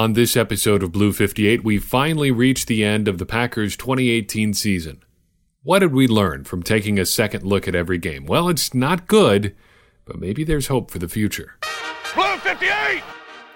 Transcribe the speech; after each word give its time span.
On 0.00 0.14
this 0.14 0.34
episode 0.34 0.82
of 0.82 0.92
Blue 0.92 1.12
58, 1.12 1.62
we 1.62 1.76
finally 1.76 2.30
reached 2.30 2.68
the 2.68 2.82
end 2.82 3.06
of 3.06 3.18
the 3.18 3.26
Packers 3.26 3.76
2018 3.76 4.54
season. 4.54 5.02
What 5.62 5.80
did 5.80 5.92
we 5.92 6.08
learn 6.08 6.44
from 6.44 6.62
taking 6.62 6.98
a 6.98 7.04
second 7.04 7.44
look 7.44 7.68
at 7.68 7.74
every 7.74 7.98
game? 7.98 8.24
Well, 8.24 8.48
it's 8.48 8.72
not 8.72 9.06
good, 9.06 9.54
but 10.06 10.18
maybe 10.18 10.42
there's 10.42 10.68
hope 10.68 10.90
for 10.90 10.98
the 10.98 11.06
future. 11.06 11.58
Blue 12.14 12.38
58! 12.38 13.02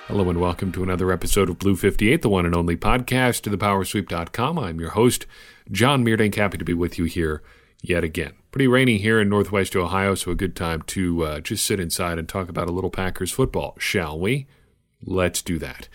Hello 0.06 0.28
and 0.28 0.38
welcome 0.38 0.70
to 0.72 0.82
another 0.82 1.10
episode 1.10 1.48
of 1.48 1.58
Blue 1.58 1.76
58, 1.76 2.20
the 2.20 2.28
one 2.28 2.44
and 2.44 2.54
only 2.54 2.76
podcast 2.76 3.40
to 3.40 3.50
thepowersweep.com. 3.50 4.58
I'm 4.58 4.78
your 4.78 4.90
host, 4.90 5.24
John 5.72 6.04
Meerdink. 6.04 6.34
Happy 6.34 6.58
to 6.58 6.64
be 6.66 6.74
with 6.74 6.98
you 6.98 7.06
here 7.06 7.42
yet 7.80 8.04
again. 8.04 8.34
Pretty 8.50 8.68
rainy 8.68 8.98
here 8.98 9.18
in 9.18 9.30
Northwest 9.30 9.74
Ohio, 9.74 10.14
so 10.14 10.32
a 10.32 10.34
good 10.34 10.54
time 10.54 10.82
to 10.88 11.24
uh, 11.24 11.40
just 11.40 11.64
sit 11.64 11.80
inside 11.80 12.18
and 12.18 12.28
talk 12.28 12.50
about 12.50 12.68
a 12.68 12.72
little 12.72 12.90
Packers 12.90 13.32
football, 13.32 13.76
shall 13.78 14.20
we? 14.20 14.46
Let's 15.02 15.40
do 15.40 15.58
that. 15.60 15.88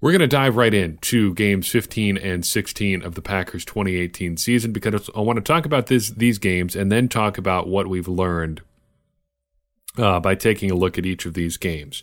We're 0.00 0.12
going 0.12 0.20
to 0.20 0.26
dive 0.26 0.56
right 0.56 0.74
into 0.74 1.32
games 1.34 1.68
15 1.68 2.18
and 2.18 2.44
16 2.44 3.02
of 3.02 3.14
the 3.14 3.22
Packers 3.22 3.64
2018 3.64 4.36
season 4.36 4.72
because 4.72 5.08
I 5.16 5.20
want 5.20 5.38
to 5.38 5.42
talk 5.42 5.64
about 5.64 5.86
this, 5.86 6.10
these 6.10 6.38
games 6.38 6.76
and 6.76 6.92
then 6.92 7.08
talk 7.08 7.38
about 7.38 7.66
what 7.66 7.86
we've 7.86 8.08
learned 8.08 8.60
uh, 9.96 10.20
by 10.20 10.34
taking 10.34 10.70
a 10.70 10.74
look 10.74 10.98
at 10.98 11.06
each 11.06 11.24
of 11.24 11.32
these 11.32 11.56
games. 11.56 12.02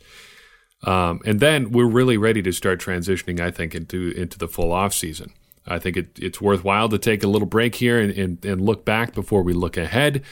Um, 0.83 1.21
and 1.23 1.39
then 1.39 1.71
we're 1.71 1.85
really 1.85 2.17
ready 2.17 2.41
to 2.41 2.51
start 2.51 2.81
transitioning, 2.81 3.39
I 3.39 3.51
think, 3.51 3.73
into 3.73 4.11
into 4.17 4.37
the 4.37 4.47
full 4.47 4.73
off 4.73 4.93
season. 4.93 5.31
I 5.65 5.79
think 5.79 5.95
it, 5.95 6.19
it's 6.19 6.41
worthwhile 6.41 6.89
to 6.89 6.97
take 6.97 7.23
a 7.23 7.27
little 7.27 7.47
break 7.47 7.75
here 7.75 7.99
and, 7.99 8.11
and, 8.11 8.43
and 8.45 8.59
look 8.59 8.83
back 8.83 9.13
before 9.13 9.43
we 9.43 9.53
look 9.53 9.77
ahead. 9.77 10.23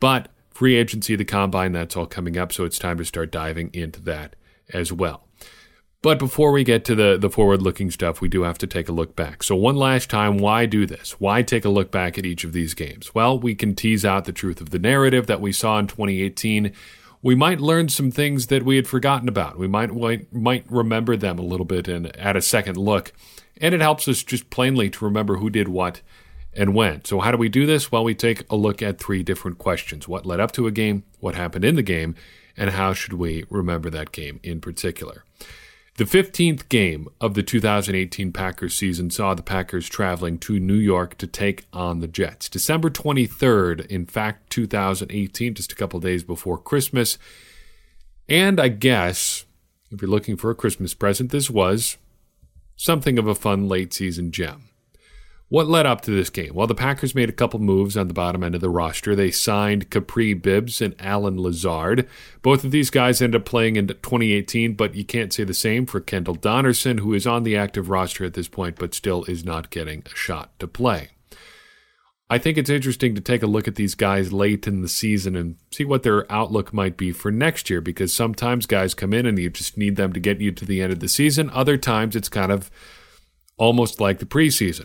But 0.00 0.28
free 0.50 0.76
agency, 0.76 1.14
the 1.14 1.26
combine, 1.26 1.72
that's 1.72 1.94
all 1.94 2.06
coming 2.06 2.38
up, 2.38 2.52
so 2.52 2.64
it's 2.64 2.78
time 2.78 2.96
to 2.98 3.04
start 3.04 3.30
diving 3.30 3.70
into 3.74 4.00
that 4.02 4.34
as 4.72 4.90
well. 4.92 5.26
But 6.00 6.20
before 6.20 6.52
we 6.52 6.62
get 6.62 6.84
to 6.84 6.94
the, 6.94 7.18
the 7.18 7.28
forward 7.28 7.60
looking 7.60 7.90
stuff, 7.90 8.20
we 8.20 8.28
do 8.28 8.42
have 8.42 8.58
to 8.58 8.68
take 8.68 8.88
a 8.88 8.92
look 8.92 9.16
back. 9.16 9.42
So, 9.42 9.56
one 9.56 9.74
last 9.74 10.08
time, 10.08 10.38
why 10.38 10.64
do 10.64 10.86
this? 10.86 11.18
Why 11.18 11.42
take 11.42 11.64
a 11.64 11.70
look 11.70 11.90
back 11.90 12.16
at 12.16 12.24
each 12.24 12.44
of 12.44 12.52
these 12.52 12.72
games? 12.72 13.16
Well, 13.16 13.36
we 13.36 13.56
can 13.56 13.74
tease 13.74 14.04
out 14.04 14.24
the 14.24 14.32
truth 14.32 14.60
of 14.60 14.70
the 14.70 14.78
narrative 14.78 15.26
that 15.26 15.40
we 15.40 15.50
saw 15.50 15.76
in 15.80 15.88
2018. 15.88 16.72
We 17.20 17.34
might 17.34 17.60
learn 17.60 17.88
some 17.88 18.12
things 18.12 18.46
that 18.46 18.62
we 18.62 18.76
had 18.76 18.86
forgotten 18.86 19.28
about. 19.28 19.58
We 19.58 19.66
might, 19.66 19.92
might, 19.92 20.32
might 20.32 20.70
remember 20.70 21.16
them 21.16 21.36
a 21.36 21.42
little 21.42 21.66
bit 21.66 21.88
and 21.88 22.16
at 22.16 22.36
a 22.36 22.42
second 22.42 22.76
look. 22.76 23.12
And 23.60 23.74
it 23.74 23.80
helps 23.80 24.06
us 24.06 24.22
just 24.22 24.50
plainly 24.50 24.88
to 24.90 25.04
remember 25.04 25.38
who 25.38 25.50
did 25.50 25.66
what 25.66 26.00
and 26.54 26.76
when. 26.76 27.04
So, 27.06 27.18
how 27.18 27.32
do 27.32 27.38
we 27.38 27.48
do 27.48 27.66
this? 27.66 27.90
Well, 27.90 28.04
we 28.04 28.14
take 28.14 28.48
a 28.48 28.56
look 28.56 28.82
at 28.82 29.00
three 29.00 29.24
different 29.24 29.58
questions 29.58 30.06
what 30.06 30.24
led 30.24 30.38
up 30.38 30.52
to 30.52 30.68
a 30.68 30.70
game, 30.70 31.02
what 31.18 31.34
happened 31.34 31.64
in 31.64 31.74
the 31.74 31.82
game, 31.82 32.14
and 32.56 32.70
how 32.70 32.92
should 32.92 33.14
we 33.14 33.44
remember 33.50 33.90
that 33.90 34.12
game 34.12 34.38
in 34.44 34.60
particular. 34.60 35.24
The 35.98 36.04
15th 36.04 36.68
game 36.68 37.08
of 37.20 37.34
the 37.34 37.42
2018 37.42 38.30
Packers 38.32 38.76
season 38.76 39.10
saw 39.10 39.34
the 39.34 39.42
Packers 39.42 39.88
traveling 39.88 40.38
to 40.38 40.60
New 40.60 40.76
York 40.76 41.18
to 41.18 41.26
take 41.26 41.66
on 41.72 41.98
the 41.98 42.06
Jets. 42.06 42.48
December 42.48 42.88
23rd, 42.88 43.84
in 43.86 44.06
fact, 44.06 44.48
2018, 44.50 45.54
just 45.54 45.72
a 45.72 45.74
couple 45.74 45.98
days 45.98 46.22
before 46.22 46.56
Christmas. 46.56 47.18
And 48.28 48.60
I 48.60 48.68
guess, 48.68 49.44
if 49.90 50.00
you're 50.00 50.08
looking 50.08 50.36
for 50.36 50.52
a 50.52 50.54
Christmas 50.54 50.94
present, 50.94 51.32
this 51.32 51.50
was 51.50 51.96
something 52.76 53.18
of 53.18 53.26
a 53.26 53.34
fun 53.34 53.66
late 53.66 53.92
season 53.92 54.30
gem. 54.30 54.67
What 55.50 55.66
led 55.66 55.86
up 55.86 56.02
to 56.02 56.10
this 56.10 56.28
game? 56.28 56.52
Well, 56.52 56.66
the 56.66 56.74
Packers 56.74 57.14
made 57.14 57.30
a 57.30 57.32
couple 57.32 57.58
moves 57.58 57.96
on 57.96 58.06
the 58.06 58.14
bottom 58.14 58.44
end 58.44 58.54
of 58.54 58.60
the 58.60 58.68
roster. 58.68 59.16
They 59.16 59.30
signed 59.30 59.88
Capri 59.88 60.34
Bibbs 60.34 60.82
and 60.82 60.94
Allen 60.98 61.40
Lazard. 61.40 62.06
Both 62.42 62.64
of 62.64 62.70
these 62.70 62.90
guys 62.90 63.22
ended 63.22 63.40
up 63.40 63.46
playing 63.46 63.76
in 63.76 63.86
2018, 63.86 64.74
but 64.74 64.94
you 64.94 65.06
can't 65.06 65.32
say 65.32 65.44
the 65.44 65.54
same 65.54 65.86
for 65.86 66.00
Kendall 66.00 66.36
Donnerson, 66.36 67.00
who 67.00 67.14
is 67.14 67.26
on 67.26 67.44
the 67.44 67.56
active 67.56 67.88
roster 67.88 68.26
at 68.26 68.34
this 68.34 68.46
point, 68.48 68.76
but 68.76 68.92
still 68.92 69.24
is 69.24 69.42
not 69.42 69.70
getting 69.70 70.02
a 70.04 70.14
shot 70.14 70.50
to 70.58 70.68
play. 70.68 71.08
I 72.28 72.36
think 72.36 72.58
it's 72.58 72.68
interesting 72.68 73.14
to 73.14 73.22
take 73.22 73.42
a 73.42 73.46
look 73.46 73.66
at 73.66 73.76
these 73.76 73.94
guys 73.94 74.34
late 74.34 74.66
in 74.66 74.82
the 74.82 74.88
season 74.88 75.34
and 75.34 75.56
see 75.72 75.86
what 75.86 76.02
their 76.02 76.30
outlook 76.30 76.74
might 76.74 76.98
be 76.98 77.10
for 77.10 77.30
next 77.30 77.70
year 77.70 77.80
because 77.80 78.12
sometimes 78.12 78.66
guys 78.66 78.92
come 78.92 79.14
in 79.14 79.24
and 79.24 79.38
you 79.38 79.48
just 79.48 79.78
need 79.78 79.96
them 79.96 80.12
to 80.12 80.20
get 80.20 80.42
you 80.42 80.52
to 80.52 80.66
the 80.66 80.82
end 80.82 80.92
of 80.92 81.00
the 81.00 81.08
season. 81.08 81.48
Other 81.54 81.78
times 81.78 82.14
it's 82.14 82.28
kind 82.28 82.52
of 82.52 82.70
almost 83.56 83.98
like 83.98 84.18
the 84.18 84.26
preseason 84.26 84.84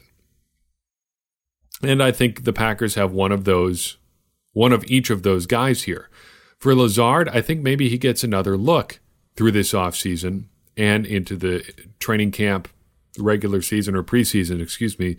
and 1.84 2.02
I 2.02 2.12
think 2.12 2.44
the 2.44 2.54
Packers 2.54 2.96
have 2.96 3.12
one 3.12 3.32
of 3.32 3.44
those, 3.44 3.98
one 4.54 4.74
of 4.74 4.84
each 4.86 5.10
of 5.10 5.24
those 5.24 5.46
guys 5.46 5.84
here. 5.84 6.10
For 6.58 6.74
Lazard, 6.74 7.30
I 7.30 7.42
think 7.42 7.62
maybe 7.62 7.90
he 7.90 7.98
gets 7.98 8.24
another 8.24 8.56
look 8.58 9.00
through 9.36 9.52
this 9.52 9.74
offseason 9.74 10.46
and 10.78 11.06
into 11.06 11.36
the 11.36 11.64
training 12.00 12.32
camp, 12.32 12.68
regular 13.18 13.62
season 13.62 13.96
or 13.96 14.04
preseason, 14.04 14.62
excuse 14.62 14.98
me, 14.98 15.18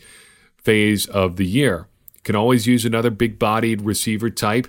phase 0.57 1.07
of 1.07 1.37
the 1.37 1.47
year. 1.47 1.87
Can 2.23 2.35
always 2.35 2.67
use 2.67 2.85
another 2.85 3.11
big 3.11 3.39
bodied 3.39 3.83
receiver 3.83 4.31
type. 4.31 4.69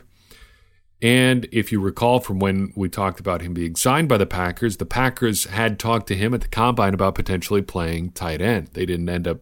And 1.02 1.48
if 1.52 1.72
you 1.72 1.80
recall 1.80 2.20
from 2.20 2.40
when 2.40 2.74
we 2.76 2.90
talked 2.90 3.20
about 3.20 3.42
him 3.42 3.54
being 3.54 3.76
signed 3.76 4.10
by 4.10 4.18
the 4.18 4.26
Packers, 4.26 4.78
the 4.78 4.86
Packers 4.86 5.46
had 5.46 5.80
talked 5.80 6.08
to 6.08 6.16
him 6.16 6.34
at 6.34 6.42
the 6.42 6.48
combine 6.48 6.94
about 6.94 7.16
potentially 7.16 7.62
playing 7.62 8.12
tight 8.12 8.42
end. 8.42 8.68
They 8.74 8.86
didn't 8.86 9.08
end 9.08 9.28
up 9.28 9.42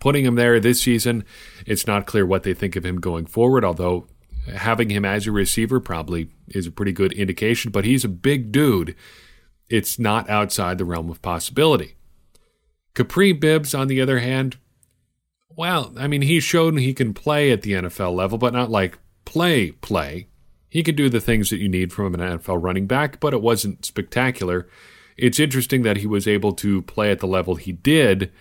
putting 0.00 0.24
him 0.24 0.34
there 0.34 0.58
this 0.58 0.82
season. 0.82 1.24
It's 1.66 1.86
not 1.86 2.06
clear 2.06 2.26
what 2.26 2.42
they 2.42 2.54
think 2.54 2.74
of 2.74 2.84
him 2.84 2.96
going 2.96 3.26
forward, 3.26 3.64
although 3.64 4.06
having 4.52 4.90
him 4.90 5.04
as 5.04 5.26
a 5.26 5.32
receiver 5.32 5.78
probably 5.78 6.30
is 6.48 6.66
a 6.66 6.72
pretty 6.72 6.92
good 6.92 7.12
indication, 7.12 7.70
but 7.70 7.84
he's 7.84 8.04
a 8.04 8.08
big 8.08 8.50
dude. 8.50 8.96
It's 9.68 9.98
not 9.98 10.28
outside 10.28 10.78
the 10.78 10.84
realm 10.84 11.10
of 11.10 11.22
possibility. 11.22 11.94
Capri 12.94 13.32
Bibbs, 13.32 13.74
on 13.74 13.86
the 13.86 14.00
other 14.00 14.18
hand, 14.18 14.56
well, 15.48 15.92
I 15.96 16.08
mean, 16.08 16.22
he's 16.22 16.42
shown 16.42 16.76
he 16.76 16.94
can 16.94 17.14
play 17.14 17.52
at 17.52 17.62
the 17.62 17.72
NFL 17.72 18.14
level, 18.14 18.38
but 18.38 18.52
not 18.52 18.70
like 18.70 18.98
play, 19.24 19.72
play. 19.72 20.26
He 20.68 20.82
could 20.82 20.96
do 20.96 21.08
the 21.08 21.20
things 21.20 21.50
that 21.50 21.58
you 21.58 21.68
need 21.68 21.92
from 21.92 22.14
an 22.14 22.20
NFL 22.20 22.62
running 22.62 22.86
back, 22.86 23.20
but 23.20 23.34
it 23.34 23.42
wasn't 23.42 23.84
spectacular. 23.84 24.68
It's 25.16 25.40
interesting 25.40 25.82
that 25.82 25.98
he 25.98 26.06
was 26.06 26.26
able 26.26 26.52
to 26.54 26.82
play 26.82 27.10
at 27.10 27.18
the 27.18 27.26
level 27.26 27.56
he 27.56 27.72
did 27.72 28.32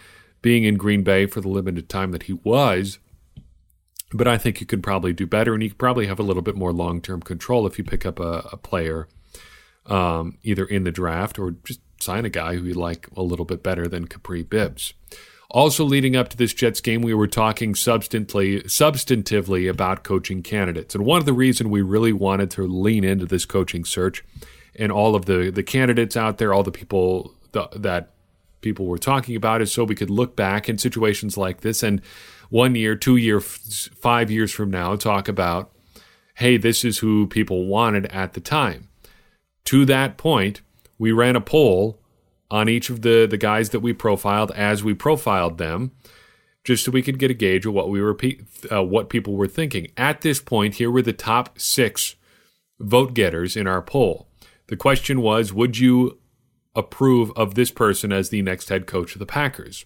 being 0.42 0.64
in 0.64 0.78
Green 0.78 1.04
Bay 1.04 1.26
for 1.26 1.42
the 1.42 1.50
limited 1.50 1.90
time 1.90 2.12
that 2.12 2.24
he 2.24 2.34
was. 2.34 3.00
But 4.12 4.28
I 4.28 4.38
think 4.38 4.60
you 4.60 4.66
could 4.66 4.82
probably 4.82 5.14
do 5.14 5.28
better, 5.28 5.54
and 5.54 5.62
you 5.62 5.70
could 5.70 5.78
probably 5.78 6.08
have 6.08 6.20
a 6.20 6.24
little 6.24 6.42
bit 6.42 6.56
more 6.56 6.74
long 6.74 7.02
term 7.02 7.22
control 7.22 7.68
if 7.68 7.78
you 7.78 7.84
pick 7.84 8.06
up 8.06 8.20
a, 8.20 8.48
a 8.52 8.58
player 8.58 9.08
um, 9.86 10.38
either 10.44 10.66
in 10.66 10.84
the 10.84 10.92
draft 10.92 11.38
or 11.38 11.52
just 11.64 11.82
sign 12.00 12.26
a 12.26 12.30
guy 12.30 12.56
who 12.56 12.64
you 12.64 12.74
like 12.74 13.08
a 13.16 13.22
little 13.22 13.46
bit 13.46 13.62
better 13.62 13.88
than 13.88 14.08
Capri 14.08 14.44
Bibbs. 14.44 14.94
Also, 15.52 15.84
leading 15.84 16.16
up 16.16 16.30
to 16.30 16.38
this 16.38 16.54
Jets 16.54 16.80
game, 16.80 17.02
we 17.02 17.14
were 17.14 17.28
talking 17.28 17.74
substantively, 17.74 18.64
substantively 18.66 19.70
about 19.70 20.04
coaching 20.04 20.44
candidates. 20.44 20.94
And 20.94 21.04
one 21.04 21.18
of 21.18 21.26
the 21.26 21.34
reasons 21.34 21.72
we 21.72 21.82
really 21.82 22.14
wanted 22.14 22.52
to 22.52 22.68
lean 22.68 23.04
into 23.04 23.26
this 23.26 23.46
coaching 23.46 23.84
search 23.84 24.24
and 24.76 24.92
all 24.92 25.16
of 25.16 25.26
the, 25.26 25.50
the 25.50 25.64
candidates 25.64 26.16
out 26.16 26.38
there, 26.38 26.54
all 26.54 26.62
the 26.62 26.72
people 26.72 27.34
that 27.52 28.14
people 28.62 28.86
were 28.86 28.98
talking 28.98 29.36
about 29.36 29.62
is 29.62 29.72
so 29.72 29.84
we 29.84 29.96
could 29.96 30.10
look 30.10 30.36
back 30.36 30.68
in 30.70 30.78
situations 30.78 31.38
like 31.38 31.62
this 31.62 31.84
and 31.84 32.02
one 32.50 32.76
year, 32.76 32.96
two 32.96 33.16
year, 33.16 33.40
five 33.40 34.32
years 34.32 34.52
from 34.52 34.72
now 34.72 34.96
talk 34.96 35.28
about, 35.28 35.72
hey, 36.36 36.58
this 36.58 36.84
is 36.84 37.00
who 37.00 37.28
people 37.28 37.68
wanted 37.68 38.08
at 38.08 38.34
the 38.34 38.42
time. 38.42 38.90
To 39.66 39.86
that 39.86 40.18
point, 40.18 40.62
we 40.98 41.12
ran 41.12 41.36
a 41.36 41.42
poll 41.42 42.00
on 42.52 42.68
each 42.68 42.90
of 42.90 43.04
the, 43.04 43.28
the 43.30 43.38
guys 43.38 43.70
that 43.70 43.82
we 43.82 43.94
profiled 43.94 44.52
as 44.52 44.84
we 44.84 44.94
profiled 44.94 45.60
them, 45.60 45.92
just 46.64 46.84
so 46.84 46.92
we 46.92 47.04
could 47.04 47.20
get 47.20 47.32
a 47.32 47.36
gauge 47.36 47.66
of 47.66 47.74
what 47.74 47.90
we 47.90 48.02
were 48.02 48.18
uh, 48.72 48.84
what 48.84 49.10
people 49.10 49.36
were 49.36 49.48
thinking. 49.48 49.88
At 49.96 50.22
this 50.22 50.42
point, 50.42 50.76
here 50.76 50.90
were 50.90 51.02
the 51.02 51.14
top 51.14 51.60
six 51.60 52.16
vote 52.80 53.14
getters 53.14 53.56
in 53.56 53.68
our 53.68 53.82
poll. 53.82 54.28
The 54.68 54.78
question 54.78 55.22
was, 55.22 55.54
would 55.54 55.78
you 55.78 56.19
approve 56.80 57.32
of 57.36 57.54
this 57.54 57.70
person 57.70 58.12
as 58.12 58.30
the 58.30 58.42
next 58.42 58.70
head 58.70 58.88
coach 58.88 59.14
of 59.14 59.20
the 59.20 59.26
Packers. 59.26 59.86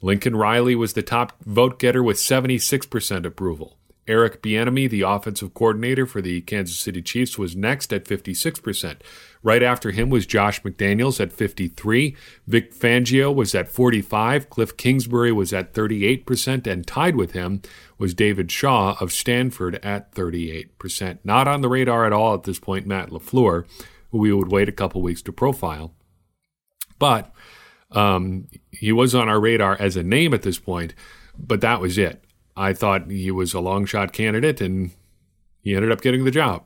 Lincoln 0.00 0.36
Riley 0.36 0.74
was 0.74 0.92
the 0.92 1.02
top 1.02 1.32
vote 1.44 1.78
getter 1.78 2.02
with 2.02 2.16
76% 2.16 3.26
approval. 3.26 3.78
Eric 4.08 4.42
Bieniemy, 4.42 4.88
the 4.88 5.02
offensive 5.02 5.52
coordinator 5.52 6.06
for 6.06 6.22
the 6.22 6.40
Kansas 6.40 6.78
City 6.78 7.02
Chiefs, 7.02 7.36
was 7.36 7.54
next 7.54 7.92
at 7.92 8.06
56%. 8.06 8.96
Right 9.42 9.62
after 9.62 9.90
him 9.90 10.08
was 10.08 10.26
Josh 10.26 10.62
McDaniels 10.62 11.20
at 11.20 11.32
53. 11.32 12.16
Vic 12.46 12.74
Fangio 12.74 13.32
was 13.32 13.54
at 13.54 13.68
45. 13.68 14.48
Cliff 14.48 14.76
Kingsbury 14.76 15.30
was 15.30 15.52
at 15.52 15.74
38%, 15.74 16.66
and 16.66 16.86
tied 16.86 17.16
with 17.16 17.32
him 17.32 17.60
was 17.98 18.14
David 18.14 18.50
Shaw 18.50 18.96
of 18.98 19.12
Stanford 19.12 19.78
at 19.84 20.12
38%. 20.14 21.18
Not 21.22 21.46
on 21.46 21.60
the 21.60 21.68
radar 21.68 22.06
at 22.06 22.12
all 22.12 22.34
at 22.34 22.44
this 22.44 22.58
point, 22.58 22.86
Matt 22.86 23.10
LaFleur, 23.10 23.66
who 24.10 24.18
we 24.18 24.32
would 24.32 24.50
wait 24.50 24.70
a 24.70 24.72
couple 24.72 25.02
weeks 25.02 25.22
to 25.22 25.32
profile. 25.32 25.92
But 26.98 27.32
um, 27.90 28.48
he 28.70 28.92
was 28.92 29.14
on 29.14 29.28
our 29.28 29.40
radar 29.40 29.76
as 29.78 29.96
a 29.96 30.02
name 30.02 30.34
at 30.34 30.42
this 30.42 30.58
point, 30.58 30.94
but 31.38 31.60
that 31.60 31.80
was 31.80 31.98
it. 31.98 32.24
I 32.56 32.72
thought 32.72 33.10
he 33.10 33.30
was 33.30 33.54
a 33.54 33.60
long 33.60 33.86
shot 33.86 34.12
candidate, 34.12 34.60
and 34.60 34.90
he 35.60 35.74
ended 35.74 35.92
up 35.92 36.00
getting 36.00 36.24
the 36.24 36.30
job. 36.30 36.64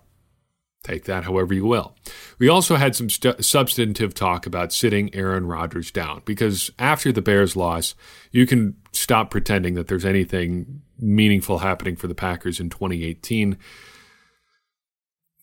Take 0.83 1.05
that 1.05 1.25
however 1.25 1.55
you 1.55 1.65
will. 1.65 1.95
We 2.41 2.49
also 2.49 2.75
had 2.75 2.97
some 2.97 3.09
st- 3.09 3.45
substantive 3.45 4.15
talk 4.15 4.47
about 4.47 4.73
sitting 4.73 5.15
Aaron 5.15 5.47
Rodgers 5.47 5.93
down 5.93 6.23
because 6.25 6.73
after 6.77 7.13
the 7.13 7.23
Bears 7.23 7.55
loss, 7.55 7.95
you 8.33 8.47
can 8.47 8.77
stop 8.91 9.31
pretending 9.31 9.75
that 9.75 9.87
there's 9.87 10.05
anything 10.05 10.83
meaningful 10.99 11.59
happening 11.59 11.95
for 11.95 12.09
the 12.09 12.17
Packers 12.17 12.59
in 12.59 12.69
2018. 12.69 13.59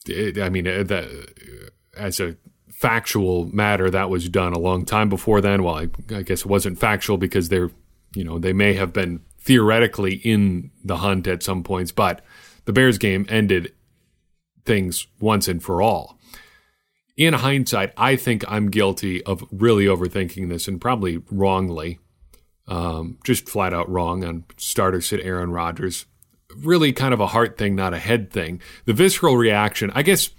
It, 0.07 0.39
I 0.39 0.50
mean, 0.50 0.68
uh, 0.68 0.83
that, 0.83 1.71
as 1.95 2.19
a 2.19 2.36
factual 2.80 3.54
matter, 3.54 3.90
that 3.90 4.10
was 4.10 4.30
done 4.30 4.54
a 4.54 4.60
long 4.60 4.86
time 4.86 5.10
before 5.10 5.42
then. 5.42 5.64
Well, 5.64 5.76
I, 5.76 5.90
I 6.16 6.22
guess 6.22 6.42
it 6.42 6.46
wasn't 6.46 6.80
factual 6.80 7.18
because 7.18 7.50
they're, 7.50 7.72
you 8.16 8.24
know, 8.24 8.40
they 8.40 8.54
may 8.54 8.74
have 8.76 8.94
been 8.94 9.20
theoretically 9.38 10.16
in 10.16 10.72
the 10.81 10.98
hunt 10.98 11.28
at 11.28 11.44
some 11.44 11.62
points, 11.62 11.92
but 11.92 12.24
the 12.64 12.72
Bears 12.72 12.98
game 12.98 13.26
ended 13.28 13.74
things 14.64 15.08
once 15.20 15.50
and 15.50 15.62
for 15.62 15.81
all. 15.81 16.18
In 17.18 17.34
hindsight, 17.34 17.92
I 17.98 18.16
think 18.16 18.46
I'm 18.48 18.72
guilty 18.72 19.22
of 19.25 19.44
really 19.52 19.84
overthinking 19.84 20.48
this 20.48 20.70
and 20.70 20.80
probably 20.80 21.22
wrongly, 21.30 22.00
um, 22.66 23.18
just 23.25 23.50
flat 23.50 23.74
out 23.74 23.90
wrong 23.90 24.24
on 24.24 24.46
starter 24.56 25.02
sit 25.02 25.20
Aaron 25.20 25.52
Rodgers. 25.52 26.06
Really 26.56 26.94
kind 26.94 27.14
of 27.14 27.20
a 27.20 27.28
heart 27.28 27.58
thing, 27.58 27.75
not 27.75 27.94
a 27.94 28.00
head 28.00 28.32
thing. 28.32 28.62
The 28.86 28.94
visceral 28.94 29.36
reaction, 29.36 29.92
I 29.94 30.02
guess, 30.02 30.30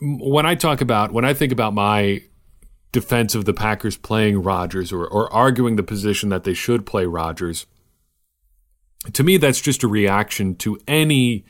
when 0.00 0.46
I 0.46 0.54
talk 0.54 0.80
about, 0.80 1.12
when 1.12 1.24
I 1.24 1.34
think 1.34 1.52
about 1.52 1.74
my 1.74 2.22
defense 2.92 3.34
of 3.34 3.44
the 3.44 3.52
Packers 3.52 3.96
playing 3.96 4.42
Rodgers 4.42 4.92
or, 4.92 5.06
or 5.06 5.32
arguing 5.32 5.76
the 5.76 5.82
position 5.82 6.28
that 6.28 6.44
they 6.44 6.54
should 6.54 6.86
play 6.86 7.06
Rodgers, 7.06 7.66
to 9.12 9.22
me, 9.22 9.36
that's 9.36 9.60
just 9.60 9.82
a 9.82 9.88
reaction 9.88 10.54
to 10.56 10.78
any 10.86 11.44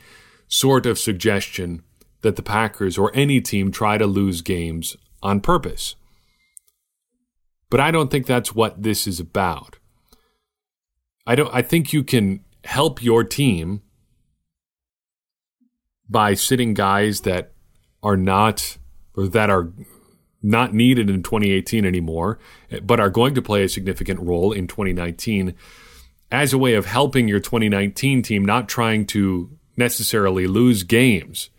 sort 0.47 0.85
of 0.85 0.97
suggestion 0.97 1.83
that 2.21 2.35
the 2.35 2.43
Packers 2.43 2.97
or 2.97 3.11
any 3.13 3.39
team 3.39 3.71
try 3.71 3.97
to 3.97 4.05
lose 4.05 4.41
games 4.41 4.97
on 5.21 5.41
purpose. 5.41 5.95
But 7.69 7.79
I 7.79 7.91
don't 7.91 8.09
think 8.09 8.25
that's 8.25 8.55
what 8.55 8.81
this 8.81 9.07
is 9.07 9.19
about. 9.19 9.77
I 11.25 11.35
don't 11.35 11.53
I 11.53 11.61
think 11.61 11.93
you 11.93 12.03
can 12.03 12.43
help 12.63 13.03
your 13.03 13.23
team 13.23 13.83
by 16.09 16.33
sitting 16.33 16.73
guys 16.73 17.21
that 17.21 17.53
are 18.03 18.17
not 18.17 18.77
or 19.15 19.27
that 19.27 19.49
are 19.49 19.71
not 20.41 20.73
needed 20.73 21.09
in 21.09 21.21
2018 21.21 21.85
anymore, 21.85 22.39
but 22.81 22.99
are 22.99 23.09
going 23.09 23.35
to 23.35 23.41
play 23.41 23.63
a 23.63 23.69
significant 23.69 24.19
role 24.21 24.51
in 24.51 24.67
2019 24.67 25.53
as 26.31 26.53
a 26.53 26.57
way 26.57 26.75
of 26.75 26.85
helping 26.85 27.27
your 27.27 27.39
2019 27.39 28.21
team, 28.21 28.45
not 28.45 28.69
trying 28.69 29.05
to 29.05 29.49
necessarily 29.75 30.47
lose 30.47 30.83
games, 30.83 31.49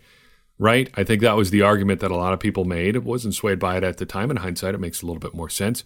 right? 0.58 0.88
I 0.94 1.04
think 1.04 1.20
that 1.20 1.36
was 1.36 1.50
the 1.50 1.62
argument 1.62 2.00
that 2.00 2.10
a 2.10 2.16
lot 2.16 2.32
of 2.32 2.40
people 2.40 2.64
made. 2.64 2.96
It 2.96 3.04
wasn't 3.04 3.34
swayed 3.34 3.58
by 3.58 3.76
it 3.76 3.84
at 3.84 3.98
the 3.98 4.06
time. 4.06 4.30
In 4.30 4.38
hindsight, 4.38 4.74
it 4.74 4.80
makes 4.80 5.02
a 5.02 5.06
little 5.06 5.20
bit 5.20 5.34
more 5.34 5.50
sense. 5.50 5.84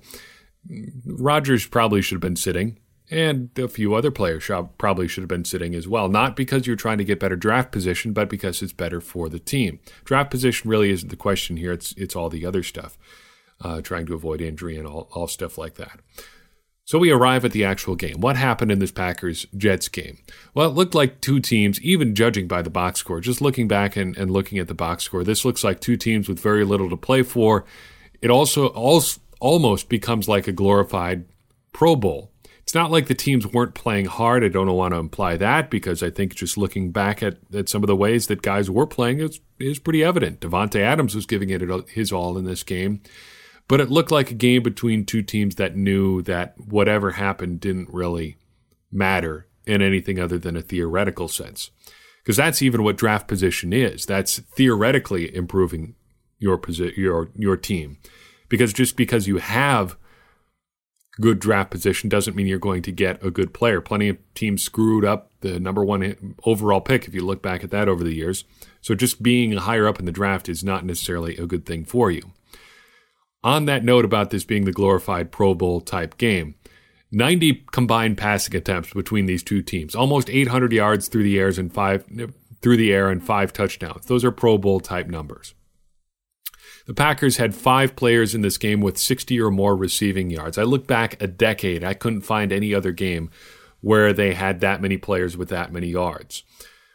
Rodgers 1.06 1.66
probably 1.66 2.02
should 2.02 2.16
have 2.16 2.20
been 2.20 2.36
sitting, 2.36 2.78
and 3.10 3.50
a 3.58 3.68
few 3.68 3.94
other 3.94 4.10
players 4.10 4.50
probably 4.78 5.08
should 5.08 5.22
have 5.22 5.28
been 5.28 5.44
sitting 5.44 5.74
as 5.74 5.86
well. 5.86 6.08
Not 6.08 6.36
because 6.36 6.66
you're 6.66 6.76
trying 6.76 6.98
to 6.98 7.04
get 7.04 7.20
better 7.20 7.36
draft 7.36 7.70
position, 7.70 8.12
but 8.12 8.28
because 8.28 8.62
it's 8.62 8.72
better 8.72 9.00
for 9.00 9.28
the 9.28 9.38
team. 9.38 9.78
Draft 10.04 10.30
position 10.30 10.70
really 10.70 10.90
isn't 10.90 11.10
the 11.10 11.16
question 11.16 11.56
here. 11.56 11.72
It's 11.72 11.92
it's 11.92 12.16
all 12.16 12.30
the 12.30 12.46
other 12.46 12.62
stuff, 12.62 12.96
uh, 13.60 13.80
trying 13.82 14.06
to 14.06 14.14
avoid 14.14 14.40
injury 14.40 14.76
and 14.76 14.86
all, 14.86 15.08
all 15.12 15.26
stuff 15.26 15.58
like 15.58 15.74
that. 15.74 16.00
So 16.86 16.98
we 16.98 17.10
arrive 17.10 17.46
at 17.46 17.52
the 17.52 17.64
actual 17.64 17.96
game. 17.96 18.20
What 18.20 18.36
happened 18.36 18.70
in 18.70 18.78
this 18.78 18.90
Packers 18.90 19.46
Jets 19.56 19.88
game? 19.88 20.18
Well, 20.52 20.68
it 20.68 20.74
looked 20.74 20.94
like 20.94 21.22
two 21.22 21.40
teams, 21.40 21.80
even 21.80 22.14
judging 22.14 22.46
by 22.46 22.60
the 22.60 22.68
box 22.68 23.00
score, 23.00 23.20
just 23.20 23.40
looking 23.40 23.66
back 23.66 23.96
and, 23.96 24.14
and 24.18 24.30
looking 24.30 24.58
at 24.58 24.68
the 24.68 24.74
box 24.74 25.02
score, 25.02 25.24
this 25.24 25.46
looks 25.46 25.64
like 25.64 25.80
two 25.80 25.96
teams 25.96 26.28
with 26.28 26.40
very 26.40 26.62
little 26.62 26.90
to 26.90 26.96
play 26.96 27.22
for. 27.22 27.64
It 28.20 28.30
also, 28.30 28.66
also 28.66 29.18
almost 29.40 29.88
becomes 29.88 30.28
like 30.28 30.46
a 30.46 30.52
glorified 30.52 31.24
Pro 31.72 31.96
Bowl. 31.96 32.30
It's 32.64 32.75
not 32.75 32.90
like 32.90 33.08
the 33.08 33.14
teams 33.14 33.46
weren't 33.46 33.75
playing 33.75 34.06
hard. 34.06 34.43
I 34.43 34.49
don't 34.49 34.72
want 34.72 34.94
to 34.94 34.99
imply 34.99 35.37
that 35.37 35.70
because 35.70 36.02
I 36.02 36.08
think 36.08 36.34
just 36.34 36.56
looking 36.56 36.93
back 36.93 37.22
at, 37.22 37.37
at 37.55 37.69
some 37.69 37.82
of 37.82 37.88
the 37.88 37.94
ways 37.94 38.26
that 38.28 38.40
guys 38.40 38.70
were 38.70 38.87
playing 38.87 39.20
is, 39.20 39.38
is 39.61 39.78
pretty 39.78 40.02
evident. 40.02 40.40
Davante 40.40 40.81
Adams 40.81 41.14
was 41.14 41.26
giving 41.26 41.50
it 41.50 41.61
his 41.90 42.11
all 42.11 42.38
in 42.38 42.46
this 42.46 42.62
game. 42.62 43.02
But 43.69 43.81
it 43.81 43.90
looked 43.90 44.11
like 44.11 44.31
a 44.31 44.34
game 44.34 44.62
between 44.62 45.05
two 45.05 45.20
teams 45.20 45.56
that 45.56 45.76
knew 45.76 46.22
that 46.22 46.55
whatever 46.58 47.12
happened 47.12 47.61
didn't 47.61 47.93
really 47.93 48.38
matter 48.90 49.46
in 49.67 49.82
anything 49.82 50.19
other 50.19 50.38
than 50.38 50.56
a 50.56 50.62
theoretical 50.62 51.28
sense. 51.28 51.70
Because 52.22 52.37
that's 52.38 52.62
even 52.62 52.82
what 52.82 52.96
draft 52.96 53.28
position 53.28 53.75
is. 53.75 54.06
That's 54.06 54.38
theoretically 54.38 55.34
improving 55.34 55.96
your 56.38 56.58
posi- 56.58 56.96
your 56.96 57.31
your 57.37 57.58
team. 57.58 57.99
Because 58.49 58.72
just 58.72 58.96
because 58.96 59.26
you 59.26 59.38
have 59.38 59.96
good 61.20 61.38
draft 61.38 61.70
position 61.70 62.08
doesn't 62.08 62.34
mean 62.34 62.46
you're 62.46 62.58
going 62.58 62.82
to 62.82 62.93
get 62.93 63.25
a 63.25 63.31
good 63.31 63.55
player. 63.55 63.81
Plenty 63.81 64.08
of 64.08 64.19
teams 64.34 64.62
screwed 64.62 65.05
up 65.05 65.31
the 65.40 65.61
number 65.61 65.84
one 65.84 66.34
overall 66.44 66.81
pick 66.81 67.06
if 67.06 67.14
you 67.14 67.25
look 67.25 67.43
back 67.43 67.62
at 67.62 67.70
that 67.70 67.88
over 67.88 68.02
the 68.02 68.14
years. 68.14 68.44
So 68.81 68.94
just 68.94 69.22
being 69.22 69.52
higher 69.52 69.87
up 69.87 69.99
in 69.99 70.06
the 70.06 70.12
draft 70.12 70.49
is 70.49 70.64
not 70.64 70.84
necessarily 70.84 71.37
a 71.37 71.46
good 71.46 71.66
thing 71.66 71.84
for 71.84 72.11
you. 72.11 72.32
On 73.43 73.66
that 73.66 73.84
note 73.84 74.05
about 74.05 74.31
this 74.31 74.44
being 74.44 74.64
the 74.64 74.72
glorified 74.72 75.31
Pro 75.31 75.55
Bowl 75.55 75.81
type 75.81 76.16
game, 76.16 76.55
90 77.12 77.64
combined 77.70 78.19
passing 78.19 78.56
attempts 78.56 78.93
between 78.93 79.26
these 79.26 79.43
two 79.43 79.62
teams, 79.62 79.94
almost 79.94 80.28
800 80.28 80.72
yards 80.72 81.08
through 81.08 81.22
the 81.22 81.38
airs 81.38 81.58
and 81.58 81.72
five 81.72 82.05
through 82.60 82.76
the 82.78 82.93
air 82.93 83.10
and 83.10 83.22
five 83.22 83.52
touchdowns. 83.52 84.06
Those 84.06 84.25
are 84.25 84.32
Pro 84.32 84.56
Bowl 84.56 84.81
type 84.81 85.06
numbers. 85.06 85.55
The 86.86 86.94
Packers 86.94 87.38
had 87.38 87.54
five 87.54 87.96
players 87.96 88.34
in 88.34 88.42
this 88.42 88.58
game 88.58 88.81
with 88.81 88.98
60 88.98 89.40
or 89.40 89.50
more 89.50 89.75
receiving 89.75 90.31
yards. 90.31 90.58
I 90.58 90.64
look 90.64 90.86
back 90.86 91.20
a 91.22 91.26
decade, 91.26 91.82
I 91.82 91.94
couldn't 91.94 92.20
find 92.22 92.52
any 92.52 92.75
other 92.75 92.92
game 92.92 93.31
where 93.81 94.12
they 94.12 94.34
had 94.34 94.60
that 94.60 94.82
many 94.82 94.96
players 94.96 95.36
with 95.36 95.48
that 95.50 95.72
many 95.72 95.88
yards. 95.88 96.42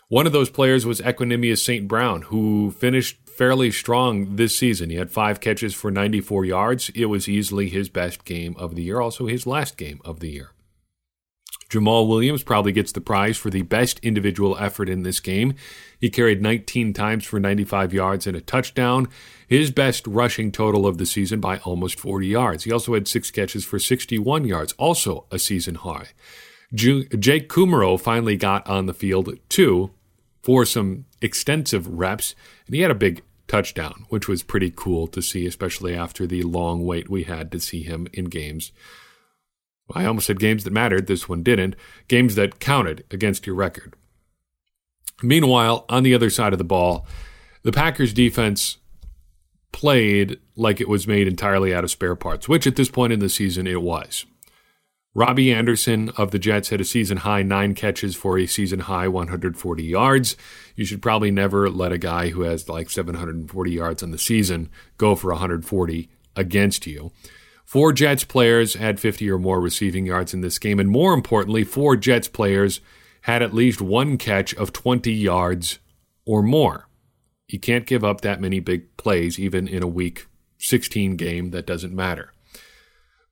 One 0.07 0.25
of 0.25 0.33
those 0.33 0.49
players 0.49 0.85
was 0.85 1.01
Equanimeous 1.01 1.63
St. 1.63 1.87
Brown, 1.87 2.23
who 2.23 2.71
finished 2.71 3.17
fairly 3.29 3.69
strong 3.71 4.35
this 4.35 4.57
season. 4.57 4.89
He 4.89 4.95
had 4.95 5.11
five 5.11 5.39
catches 5.39 5.73
for 5.75 5.91
94 5.91 6.45
yards. 6.45 6.89
It 6.95 7.05
was 7.05 7.29
easily 7.29 7.69
his 7.69 7.89
best 7.89 8.25
game 8.25 8.55
of 8.57 8.75
the 8.75 8.83
year, 8.83 8.99
also 8.99 9.27
his 9.27 9.45
last 9.45 9.77
game 9.77 10.01
of 10.03 10.19
the 10.19 10.29
year. 10.29 10.51
Jamaal 11.69 12.07
Williams 12.07 12.41
probably 12.41 12.71
gets 12.71 12.91
the 12.91 13.01
prize 13.01 13.37
for 13.37 13.51
the 13.51 13.61
best 13.61 13.99
individual 13.99 14.57
effort 14.57 14.89
in 14.89 15.03
this 15.03 15.19
game. 15.19 15.53
He 15.99 16.09
carried 16.09 16.41
19 16.41 16.93
times 16.93 17.23
for 17.23 17.39
95 17.39 17.93
yards 17.93 18.25
and 18.25 18.35
a 18.35 18.41
touchdown, 18.41 19.07
his 19.49 19.71
best 19.71 20.05
rushing 20.05 20.51
total 20.51 20.85
of 20.85 20.99
the 20.99 21.07
season 21.07 21.39
by 21.39 21.57
almost 21.59 21.99
40 21.99 22.27
yards. 22.27 22.63
He 22.65 22.71
also 22.71 22.93
had 22.93 23.07
six 23.07 23.31
catches 23.31 23.65
for 23.65 23.79
61 23.79 24.45
yards, 24.45 24.73
also 24.73 25.25
a 25.31 25.39
season 25.39 25.73
high. 25.73 26.09
Jake 26.71 27.49
Kumerow 27.49 27.99
finally 27.99 28.37
got 28.37 28.65
on 28.67 28.85
the 28.85 28.93
field 28.93 29.33
too 29.49 29.89
for 30.43 30.65
some 30.65 31.05
extensive 31.19 31.87
reps, 31.87 32.35
and 32.67 32.75
he 32.75 32.81
had 32.81 32.91
a 32.91 32.95
big 32.95 33.23
touchdown, 33.47 34.05
which 34.09 34.27
was 34.27 34.43
pretty 34.43 34.71
cool 34.73 35.07
to 35.07 35.19
see, 35.19 35.47
especially 35.47 35.95
after 35.95 36.27
the 36.27 36.43
long 36.43 36.85
wait 36.85 37.09
we 37.09 37.23
had 37.23 37.51
to 37.51 37.59
see 37.59 37.81
him 37.81 38.07
in 38.13 38.25
games. 38.25 38.71
I 39.95 40.05
almost 40.05 40.27
said 40.27 40.39
games 40.39 40.63
that 40.63 40.73
mattered. 40.73 41.07
This 41.07 41.27
one 41.27 41.41
didn't. 41.41 41.75
Games 42.07 42.35
that 42.35 42.59
counted 42.59 43.03
against 43.09 43.47
your 43.47 43.55
record. 43.55 43.95
Meanwhile, 45.23 45.85
on 45.89 46.03
the 46.03 46.13
other 46.13 46.29
side 46.29 46.53
of 46.53 46.59
the 46.59 46.63
ball, 46.63 47.07
the 47.63 47.71
Packers 47.71 48.13
defense 48.13 48.77
played 49.71 50.39
like 50.55 50.81
it 50.81 50.89
was 50.89 51.07
made 51.07 51.27
entirely 51.27 51.73
out 51.73 51.83
of 51.83 51.91
spare 51.91 52.15
parts, 52.15 52.49
which 52.49 52.67
at 52.67 52.75
this 52.75 52.89
point 52.89 53.13
in 53.13 53.19
the 53.19 53.29
season 53.29 53.67
it 53.67 53.81
was. 53.81 54.25
Robby 55.15 55.51
Anderson 55.51 56.09
of 56.17 56.31
the 56.31 56.39
Jets 56.39 56.69
had 56.69 56.79
a 56.79 56.85
season 56.85 57.17
high 57.17 57.41
nine 57.41 57.73
catches 57.73 58.15
for 58.15 58.37
a 58.37 58.45
season 58.45 58.81
high 58.81 59.07
140 59.07 59.83
yards. 59.83 60.37
You 60.75 60.85
should 60.85 61.01
probably 61.01 61.31
never 61.31 61.69
let 61.69 61.91
a 61.91 61.97
guy 61.97 62.29
who 62.29 62.41
has 62.41 62.69
like 62.69 62.89
740 62.89 63.71
yards 63.71 64.03
on 64.03 64.11
the 64.11 64.17
season 64.19 64.69
go 64.97 65.15
for 65.15 65.31
140 65.31 66.09
against 66.35 66.85
you. 66.85 67.11
Four 67.65 67.93
Jets 67.93 68.23
players 68.23 68.75
had 68.75 68.99
50 68.99 69.29
or 69.29 69.39
more 69.39 69.59
receiving 69.59 70.05
yards 70.05 70.33
in 70.33 70.41
this 70.41 70.57
game, 70.57 70.79
and 70.79 70.89
more 70.89 71.13
importantly, 71.13 71.63
four 71.63 71.95
Jets 71.95 72.27
players 72.27 72.81
had 73.21 73.41
at 73.41 73.53
least 73.53 73.81
one 73.81 74.17
catch 74.17 74.55
of 74.55 74.73
20 74.73 75.11
yards 75.11 75.79
or 76.25 76.41
more. 76.41 76.88
You 77.49 77.59
can't 77.59 77.87
give 77.87 78.03
up 78.03 78.21
that 78.21 78.39
many 78.39 78.59
big 78.59 78.95
plays, 78.95 79.39
even 79.39 79.67
in 79.67 79.83
a 79.83 79.87
week 79.87 80.27
16 80.59 81.15
game 81.15 81.49
that 81.49 81.65
doesn't 81.65 81.93
matter. 81.93 82.31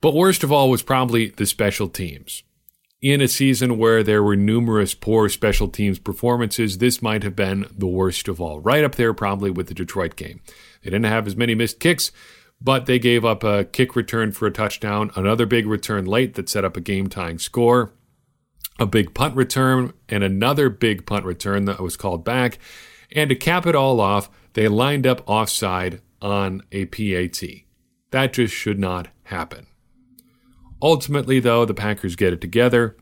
But 0.01 0.13
worst 0.13 0.43
of 0.43 0.51
all 0.51 0.69
was 0.69 0.81
probably 0.81 1.29
the 1.29 1.45
special 1.45 1.87
teams. 1.87 2.43
In 2.99 3.21
a 3.21 3.27
season 3.27 3.77
where 3.77 4.01
there 4.01 4.23
were 4.23 4.35
numerous 4.35 4.95
poor 4.95 5.29
special 5.29 5.67
teams 5.67 5.99
performances, 5.99 6.79
this 6.79 6.99
might 6.99 7.21
have 7.21 7.35
been 7.35 7.67
the 7.71 7.87
worst 7.87 8.27
of 8.27 8.41
all. 8.41 8.59
Right 8.59 8.83
up 8.83 8.95
there, 8.95 9.13
probably 9.13 9.51
with 9.51 9.67
the 9.67 9.75
Detroit 9.75 10.15
game. 10.15 10.41
They 10.81 10.89
didn't 10.89 11.05
have 11.05 11.27
as 11.27 11.35
many 11.35 11.53
missed 11.53 11.79
kicks, 11.79 12.11
but 12.59 12.87
they 12.87 12.97
gave 12.97 13.23
up 13.23 13.43
a 13.43 13.65
kick 13.65 13.95
return 13.95 14.31
for 14.31 14.47
a 14.47 14.51
touchdown, 14.51 15.11
another 15.15 15.45
big 15.45 15.67
return 15.67 16.05
late 16.05 16.33
that 16.33 16.49
set 16.49 16.65
up 16.65 16.75
a 16.75 16.81
game 16.81 17.07
tying 17.07 17.37
score, 17.37 17.93
a 18.79 18.87
big 18.87 19.13
punt 19.13 19.35
return, 19.35 19.93
and 20.09 20.23
another 20.23 20.69
big 20.69 21.05
punt 21.05 21.23
return 21.23 21.65
that 21.65 21.79
was 21.79 21.97
called 21.97 22.25
back. 22.25 22.57
And 23.11 23.29
to 23.29 23.35
cap 23.35 23.65
it 23.65 23.75
all 23.75 23.99
off, 23.99 24.29
they 24.53 24.67
lined 24.67 25.07
up 25.07 25.21
offside 25.27 26.01
on 26.21 26.63
a 26.71 26.85
PAT. 26.85 27.41
That 28.11 28.33
just 28.33 28.53
should 28.53 28.79
not 28.79 29.09
happen. 29.23 29.67
Ultimately, 30.81 31.39
though, 31.39 31.65
the 31.65 31.73
Packers 31.73 32.15
get 32.15 32.33
it 32.33 32.41
together. 32.41 32.97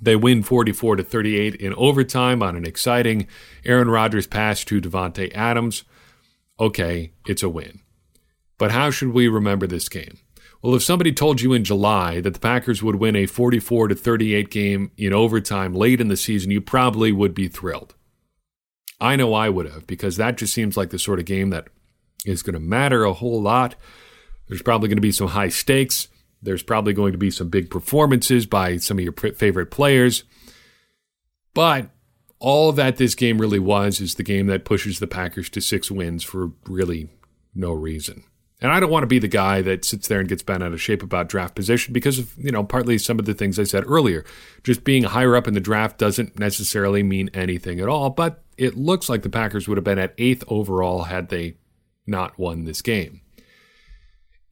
They 0.00 0.16
win 0.16 0.42
44 0.42 0.96
to 0.96 1.02
38 1.02 1.54
in 1.56 1.72
overtime 1.74 2.42
on 2.42 2.56
an 2.56 2.66
exciting 2.66 3.26
Aaron 3.64 3.88
Rodgers 3.88 4.26
pass 4.26 4.64
to 4.64 4.80
Davante 4.80 5.34
Adams. 5.34 5.84
Okay, 6.58 7.12
it's 7.26 7.42
a 7.42 7.48
win. 7.48 7.80
But 8.58 8.70
how 8.70 8.90
should 8.90 9.12
we 9.12 9.28
remember 9.28 9.66
this 9.66 9.88
game? 9.88 10.18
Well, 10.62 10.74
if 10.74 10.82
somebody 10.82 11.12
told 11.12 11.40
you 11.40 11.52
in 11.52 11.64
July 11.64 12.20
that 12.20 12.34
the 12.34 12.40
Packers 12.40 12.82
would 12.82 12.96
win 12.96 13.16
a 13.16 13.26
44 13.26 13.88
to 13.88 13.94
38 13.94 14.50
game 14.50 14.90
in 14.96 15.12
overtime 15.12 15.74
late 15.74 16.00
in 16.00 16.08
the 16.08 16.16
season, 16.16 16.50
you 16.50 16.60
probably 16.60 17.12
would 17.12 17.34
be 17.34 17.48
thrilled. 17.48 17.94
I 19.04 19.16
know 19.16 19.34
I 19.34 19.50
would 19.50 19.70
have 19.70 19.86
because 19.86 20.16
that 20.16 20.38
just 20.38 20.54
seems 20.54 20.76
like 20.76 20.88
the 20.88 20.98
sort 20.98 21.18
of 21.18 21.26
game 21.26 21.50
that 21.50 21.68
is 22.24 22.42
going 22.42 22.54
to 22.54 22.60
matter 22.60 23.04
a 23.04 23.12
whole 23.12 23.40
lot. 23.40 23.74
There's 24.48 24.62
probably 24.62 24.88
going 24.88 24.96
to 24.96 25.02
be 25.02 25.12
some 25.12 25.28
high 25.28 25.50
stakes. 25.50 26.08
There's 26.42 26.62
probably 26.62 26.94
going 26.94 27.12
to 27.12 27.18
be 27.18 27.30
some 27.30 27.48
big 27.48 27.70
performances 27.70 28.46
by 28.46 28.78
some 28.78 28.98
of 28.98 29.04
your 29.04 29.12
favorite 29.12 29.70
players. 29.70 30.24
But 31.52 31.90
all 32.38 32.72
that 32.72 32.96
this 32.96 33.14
game 33.14 33.40
really 33.40 33.58
was 33.58 34.00
is 34.00 34.14
the 34.14 34.22
game 34.22 34.46
that 34.46 34.64
pushes 34.64 34.98
the 34.98 35.06
Packers 35.06 35.50
to 35.50 35.60
six 35.60 35.90
wins 35.90 36.24
for 36.24 36.52
really 36.66 37.08
no 37.54 37.72
reason. 37.72 38.24
And 38.60 38.72
I 38.72 38.80
don't 38.80 38.90
want 38.90 39.02
to 39.02 39.08
be 39.08 39.18
the 39.18 39.28
guy 39.28 39.60
that 39.62 39.84
sits 39.84 40.08
there 40.08 40.20
and 40.20 40.28
gets 40.28 40.42
bent 40.42 40.62
out 40.62 40.72
of 40.72 40.80
shape 40.80 41.02
about 41.02 41.28
draft 41.28 41.54
position 41.54 41.92
because 41.92 42.18
of, 42.18 42.34
you 42.38 42.50
know, 42.50 42.64
partly 42.64 42.96
some 42.96 43.18
of 43.18 43.26
the 43.26 43.34
things 43.34 43.58
I 43.58 43.64
said 43.64 43.84
earlier. 43.86 44.24
Just 44.62 44.84
being 44.84 45.02
higher 45.02 45.36
up 45.36 45.46
in 45.46 45.54
the 45.54 45.60
draft 45.60 45.98
doesn't 45.98 46.38
necessarily 46.38 47.02
mean 47.02 47.28
anything 47.34 47.80
at 47.80 47.88
all, 47.88 48.10
but 48.10 48.43
it 48.56 48.76
looks 48.76 49.08
like 49.08 49.22
the 49.22 49.30
Packers 49.30 49.68
would 49.68 49.78
have 49.78 49.84
been 49.84 49.98
at 49.98 50.14
eighth 50.18 50.44
overall 50.48 51.04
had 51.04 51.28
they 51.28 51.56
not 52.06 52.38
won 52.38 52.64
this 52.64 52.82
game. 52.82 53.20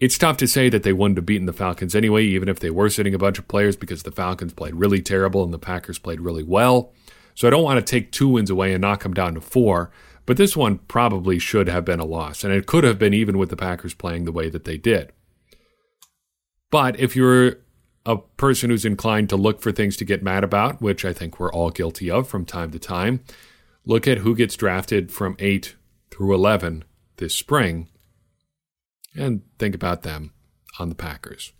It's 0.00 0.18
tough 0.18 0.36
to 0.38 0.48
say 0.48 0.68
that 0.68 0.82
they 0.82 0.92
wouldn't 0.92 1.18
have 1.18 1.26
beaten 1.26 1.46
the 1.46 1.52
Falcons 1.52 1.94
anyway, 1.94 2.24
even 2.24 2.48
if 2.48 2.58
they 2.58 2.70
were 2.70 2.88
sitting 2.88 3.14
a 3.14 3.18
bunch 3.18 3.38
of 3.38 3.46
players, 3.46 3.76
because 3.76 4.02
the 4.02 4.10
Falcons 4.10 4.52
played 4.52 4.74
really 4.74 5.00
terrible 5.00 5.44
and 5.44 5.54
the 5.54 5.60
Packers 5.60 5.98
played 5.98 6.20
really 6.20 6.42
well. 6.42 6.92
So 7.34 7.46
I 7.46 7.50
don't 7.50 7.62
want 7.62 7.78
to 7.78 7.88
take 7.88 8.10
two 8.10 8.28
wins 8.28 8.50
away 8.50 8.72
and 8.72 8.82
knock 8.82 9.04
them 9.04 9.14
down 9.14 9.34
to 9.34 9.40
four, 9.40 9.92
but 10.26 10.36
this 10.36 10.56
one 10.56 10.78
probably 10.78 11.38
should 11.38 11.68
have 11.68 11.84
been 11.84 12.00
a 12.00 12.04
loss, 12.04 12.42
and 12.42 12.52
it 12.52 12.66
could 12.66 12.84
have 12.84 12.98
been 12.98 13.14
even 13.14 13.38
with 13.38 13.48
the 13.48 13.56
Packers 13.56 13.94
playing 13.94 14.24
the 14.24 14.32
way 14.32 14.50
that 14.50 14.64
they 14.64 14.76
did. 14.76 15.12
But 16.70 16.98
if 16.98 17.14
you're 17.14 17.58
a 18.04 18.16
person 18.16 18.70
who's 18.70 18.84
inclined 18.84 19.28
to 19.28 19.36
look 19.36 19.60
for 19.60 19.70
things 19.70 19.96
to 19.98 20.04
get 20.04 20.22
mad 20.22 20.42
about, 20.42 20.82
which 20.82 21.04
I 21.04 21.12
think 21.12 21.38
we're 21.38 21.52
all 21.52 21.70
guilty 21.70 22.10
of 22.10 22.28
from 22.28 22.44
time 22.44 22.72
to 22.72 22.78
time, 22.78 23.20
look 23.84 24.06
at 24.06 24.18
who 24.18 24.34
gets 24.34 24.56
drafted 24.56 25.10
from 25.10 25.36
8 25.38 25.76
through 26.10 26.34
11 26.34 26.84
this 27.16 27.34
spring 27.34 27.88
and 29.14 29.42
think 29.58 29.74
about 29.74 30.02
them 30.02 30.32
on 30.78 30.88
the 30.88 30.94
Packers. 30.94 31.52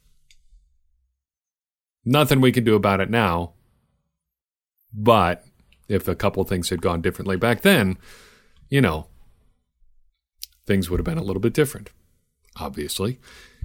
Nothing 2.05 2.41
we 2.41 2.52
can 2.52 2.64
do 2.64 2.75
about 2.75 3.00
it 3.00 3.11
now, 3.11 3.52
but 4.93 5.45
if 5.88 6.09
a 6.09 6.17
couple 6.17 6.43
things 6.45 6.71
had 6.71 6.83
gone 6.83 7.00
differently 7.00 7.37
back 7.37 7.61
then, 7.61 7.99
you 8.69 8.81
know, 8.81 9.07
things 10.67 10.88
would 10.88 10.99
have 10.99 11.05
been 11.05 11.19
a 11.19 11.23
little 11.23 11.41
bit 11.41 11.52
different, 11.52 11.91
obviously. 12.57 13.21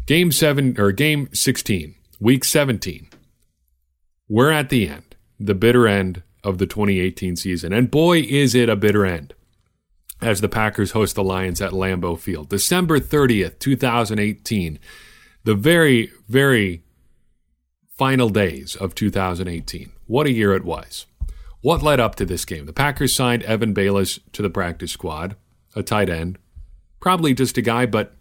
Game 0.05 0.31
7 0.31 0.79
or 0.79 0.91
game 0.91 1.29
16, 1.33 1.95
week 2.19 2.43
17. 2.43 3.09
We're 4.29 4.51
at 4.51 4.69
the 4.69 4.87
end, 4.87 5.15
the 5.39 5.55
bitter 5.55 5.87
end 5.87 6.23
of 6.47 6.57
the 6.57 6.65
2018 6.65 7.35
season. 7.35 7.73
And 7.73 7.91
boy, 7.91 8.19
is 8.19 8.55
it 8.55 8.69
a 8.69 8.75
bitter 8.75 9.05
end 9.05 9.33
as 10.21 10.41
the 10.41 10.49
Packers 10.49 10.91
host 10.91 11.15
the 11.15 11.23
Lions 11.23 11.61
at 11.61 11.73
Lambeau 11.73 12.17
Field. 12.17 12.49
December 12.49 12.99
30th, 12.99 13.59
2018. 13.59 14.79
The 15.43 15.55
very, 15.55 16.11
very 16.27 16.83
final 17.97 18.29
days 18.29 18.75
of 18.75 18.95
2018. 18.95 19.91
What 20.07 20.25
a 20.25 20.31
year 20.31 20.53
it 20.53 20.65
was. 20.65 21.05
What 21.61 21.83
led 21.83 21.99
up 21.99 22.15
to 22.15 22.25
this 22.25 22.45
game? 22.45 22.65
The 22.65 22.73
Packers 22.73 23.13
signed 23.13 23.43
Evan 23.43 23.73
Baylis 23.73 24.19
to 24.31 24.41
the 24.41 24.49
practice 24.49 24.91
squad, 24.91 25.35
a 25.75 25.83
tight 25.83 26.09
end. 26.09 26.37
Probably 26.99 27.33
just 27.33 27.57
a 27.57 27.61
guy, 27.61 27.85
but 27.85 28.15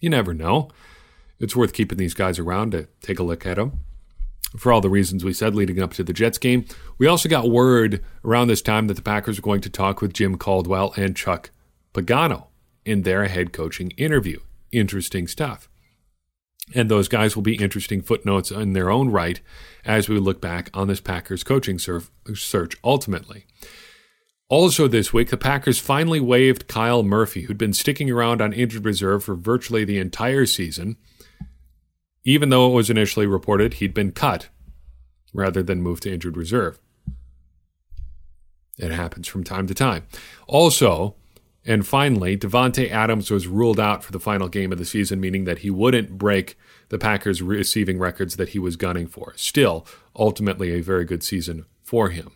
you 0.00 0.10
never 0.10 0.34
know. 0.34 0.70
It's 1.40 1.56
worth 1.56 1.72
keeping 1.72 1.98
these 1.98 2.14
guys 2.14 2.38
around 2.38 2.72
to 2.72 2.88
take 3.00 3.18
a 3.18 3.24
look 3.24 3.46
at 3.46 3.56
them 3.56 3.80
for 4.56 4.72
all 4.72 4.80
the 4.80 4.88
reasons 4.88 5.24
we 5.24 5.32
said 5.32 5.54
leading 5.54 5.80
up 5.80 5.92
to 5.94 6.04
the 6.04 6.12
Jets 6.12 6.38
game. 6.38 6.64
We 6.98 7.06
also 7.06 7.28
got 7.28 7.50
word 7.50 8.02
around 8.24 8.48
this 8.48 8.62
time 8.62 8.86
that 8.86 8.94
the 8.94 9.02
Packers 9.02 9.38
were 9.38 9.44
going 9.44 9.60
to 9.62 9.70
talk 9.70 10.00
with 10.00 10.12
Jim 10.12 10.36
Caldwell 10.36 10.94
and 10.96 11.16
Chuck 11.16 11.50
Pagano 11.92 12.46
in 12.84 13.02
their 13.02 13.26
head 13.26 13.52
coaching 13.52 13.90
interview. 13.92 14.40
Interesting 14.70 15.26
stuff. 15.26 15.68
And 16.74 16.90
those 16.90 17.08
guys 17.08 17.36
will 17.36 17.42
be 17.42 17.56
interesting 17.56 18.00
footnotes 18.00 18.50
in 18.50 18.72
their 18.72 18.90
own 18.90 19.10
right 19.10 19.40
as 19.84 20.08
we 20.08 20.18
look 20.18 20.40
back 20.40 20.70
on 20.72 20.88
this 20.88 21.00
Packers 21.00 21.44
coaching 21.44 21.78
search 21.78 22.76
ultimately. 22.82 23.46
Also, 24.48 24.86
this 24.86 25.12
week, 25.12 25.30
the 25.30 25.36
Packers 25.36 25.78
finally 25.78 26.20
waived 26.20 26.68
Kyle 26.68 27.02
Murphy, 27.02 27.42
who'd 27.42 27.58
been 27.58 27.72
sticking 27.72 28.10
around 28.10 28.40
on 28.40 28.52
injured 28.52 28.84
reserve 28.84 29.24
for 29.24 29.34
virtually 29.34 29.84
the 29.84 29.98
entire 29.98 30.46
season 30.46 30.96
even 32.24 32.48
though 32.48 32.70
it 32.70 32.74
was 32.74 32.90
initially 32.90 33.26
reported 33.26 33.74
he'd 33.74 33.94
been 33.94 34.12
cut 34.12 34.48
rather 35.32 35.62
than 35.62 35.82
moved 35.82 36.02
to 36.04 36.12
injured 36.12 36.36
reserve. 36.36 36.78
It 38.78 38.90
happens 38.90 39.28
from 39.28 39.44
time 39.44 39.66
to 39.66 39.74
time. 39.74 40.06
Also, 40.46 41.14
and 41.66 41.86
finally, 41.86 42.36
Davante 42.36 42.90
Adams 42.90 43.30
was 43.30 43.46
ruled 43.46 43.80
out 43.80 44.04
for 44.04 44.12
the 44.12 44.20
final 44.20 44.48
game 44.48 44.72
of 44.72 44.78
the 44.78 44.84
season, 44.84 45.20
meaning 45.20 45.44
that 45.44 45.58
he 45.58 45.70
wouldn't 45.70 46.18
break 46.18 46.58
the 46.88 46.98
Packers' 46.98 47.40
receiving 47.40 47.98
records 47.98 48.36
that 48.36 48.50
he 48.50 48.58
was 48.58 48.76
gunning 48.76 49.06
for. 49.06 49.32
Still, 49.36 49.86
ultimately, 50.14 50.72
a 50.72 50.82
very 50.82 51.04
good 51.04 51.22
season 51.22 51.64
for 51.82 52.10
him. 52.10 52.32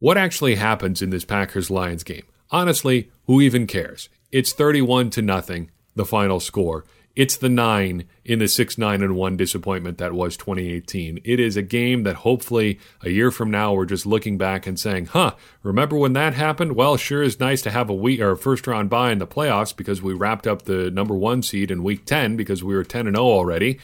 What 0.00 0.16
actually 0.16 0.56
happens 0.56 1.02
in 1.02 1.10
this 1.10 1.24
Packers 1.24 1.70
Lions 1.70 2.02
game? 2.02 2.24
Honestly, 2.50 3.10
who 3.26 3.40
even 3.40 3.66
cares? 3.66 4.08
It's 4.32 4.52
31 4.52 5.10
to 5.10 5.22
nothing, 5.22 5.70
the 5.94 6.06
final 6.06 6.40
score. 6.40 6.84
It's 7.20 7.36
the 7.36 7.50
nine 7.50 8.06
in 8.24 8.38
the 8.38 8.48
6 8.48 8.78
9 8.78 9.02
and 9.02 9.14
1 9.14 9.36
disappointment 9.36 9.98
that 9.98 10.14
was 10.14 10.38
2018. 10.38 11.20
It 11.22 11.38
is 11.38 11.54
a 11.54 11.60
game 11.60 12.02
that 12.04 12.16
hopefully 12.16 12.80
a 13.02 13.10
year 13.10 13.30
from 13.30 13.50
now 13.50 13.74
we're 13.74 13.84
just 13.84 14.06
looking 14.06 14.38
back 14.38 14.66
and 14.66 14.80
saying, 14.80 15.04
huh, 15.04 15.34
remember 15.62 15.98
when 15.98 16.14
that 16.14 16.32
happened? 16.32 16.76
Well, 16.76 16.96
sure 16.96 17.22
is 17.22 17.38
nice 17.38 17.60
to 17.60 17.70
have 17.70 17.90
a 17.90 17.94
week 17.94 18.20
or 18.20 18.30
a 18.30 18.38
first 18.38 18.66
round 18.66 18.88
bye 18.88 19.12
in 19.12 19.18
the 19.18 19.26
playoffs 19.26 19.76
because 19.76 20.00
we 20.00 20.14
wrapped 20.14 20.46
up 20.46 20.62
the 20.62 20.90
number 20.90 21.14
one 21.14 21.42
seed 21.42 21.70
in 21.70 21.82
week 21.82 22.06
10 22.06 22.36
because 22.36 22.64
we 22.64 22.74
were 22.74 22.84
10 22.84 23.06
and 23.06 23.16
0 23.16 23.26
already. 23.26 23.78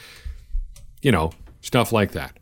You 1.03 1.11
know, 1.11 1.31
stuff 1.61 1.91
like 1.91 2.13
that. 2.13 2.35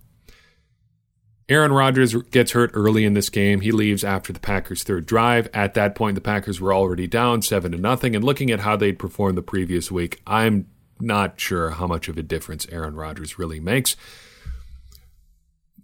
Aaron 1.49 1.73
Rodgers 1.73 2.15
gets 2.15 2.53
hurt 2.53 2.71
early 2.73 3.03
in 3.03 3.15
this 3.15 3.29
game. 3.29 3.59
He 3.59 3.73
leaves 3.73 4.05
after 4.05 4.31
the 4.31 4.39
Packers' 4.39 4.83
third 4.83 5.05
drive. 5.05 5.49
At 5.53 5.73
that 5.73 5.93
point, 5.93 6.15
the 6.15 6.21
Packers 6.21 6.61
were 6.61 6.73
already 6.73 7.05
down 7.05 7.41
seven 7.41 7.73
to 7.73 7.77
nothing. 7.77 8.15
And 8.15 8.23
looking 8.23 8.49
at 8.49 8.61
how 8.61 8.77
they'd 8.77 8.97
performed 8.97 9.37
the 9.37 9.43
previous 9.43 9.91
week, 9.91 10.21
I'm 10.25 10.67
not 10.99 11.39
sure 11.39 11.71
how 11.71 11.87
much 11.87 12.07
of 12.07 12.17
a 12.17 12.23
difference 12.23 12.67
Aaron 12.71 12.95
Rodgers 12.95 13.37
really 13.37 13.59
makes. 13.59 13.95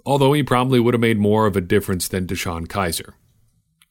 Although 0.06 0.34
he 0.34 0.44
probably 0.44 0.80
would 0.80 0.94
have 0.94 1.02
made 1.02 1.20
more 1.20 1.46
of 1.46 1.56
a 1.56 1.62
difference 1.62 2.08
than 2.08 2.28
DeShone 2.28 2.68
Kizer, 2.68 3.14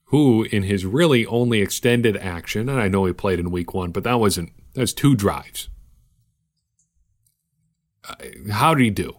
who, 0.06 0.44
in 0.44 0.64
his 0.64 0.84
really 0.84 1.24
only 1.26 1.60
extended 1.60 2.16
action, 2.16 2.68
and 2.68 2.80
I 2.80 2.88
know 2.88 3.04
he 3.04 3.12
played 3.12 3.38
in 3.38 3.50
week 3.50 3.74
one, 3.74 3.92
but 3.92 4.04
that 4.04 4.18
wasn't, 4.18 4.52
that's 4.74 4.92
two 4.92 5.14
drives. 5.14 5.68
Uh, 8.08 8.14
how 8.50 8.74
did 8.74 8.82
he 8.82 8.90
do? 8.90 9.18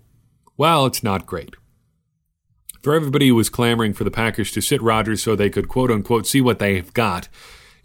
Well, 0.58 0.86
it's 0.86 1.04
not 1.04 1.26
great. 1.26 1.56
For 2.84 2.94
everybody 2.94 3.28
who 3.28 3.36
was 3.36 3.50
clamoring 3.50 3.94
for 3.94 4.04
the 4.04 4.12
Packers 4.12 4.52
to 4.52 4.62
sit 4.62 4.82
Rodgers 4.82 5.22
so 5.22 5.36
they 5.36 5.50
could 5.50 5.70
quote 5.70 5.92
unquote 5.92 6.28
see 6.28 6.42
what 6.42 6.60
they've 6.60 6.92
got 6.94 7.30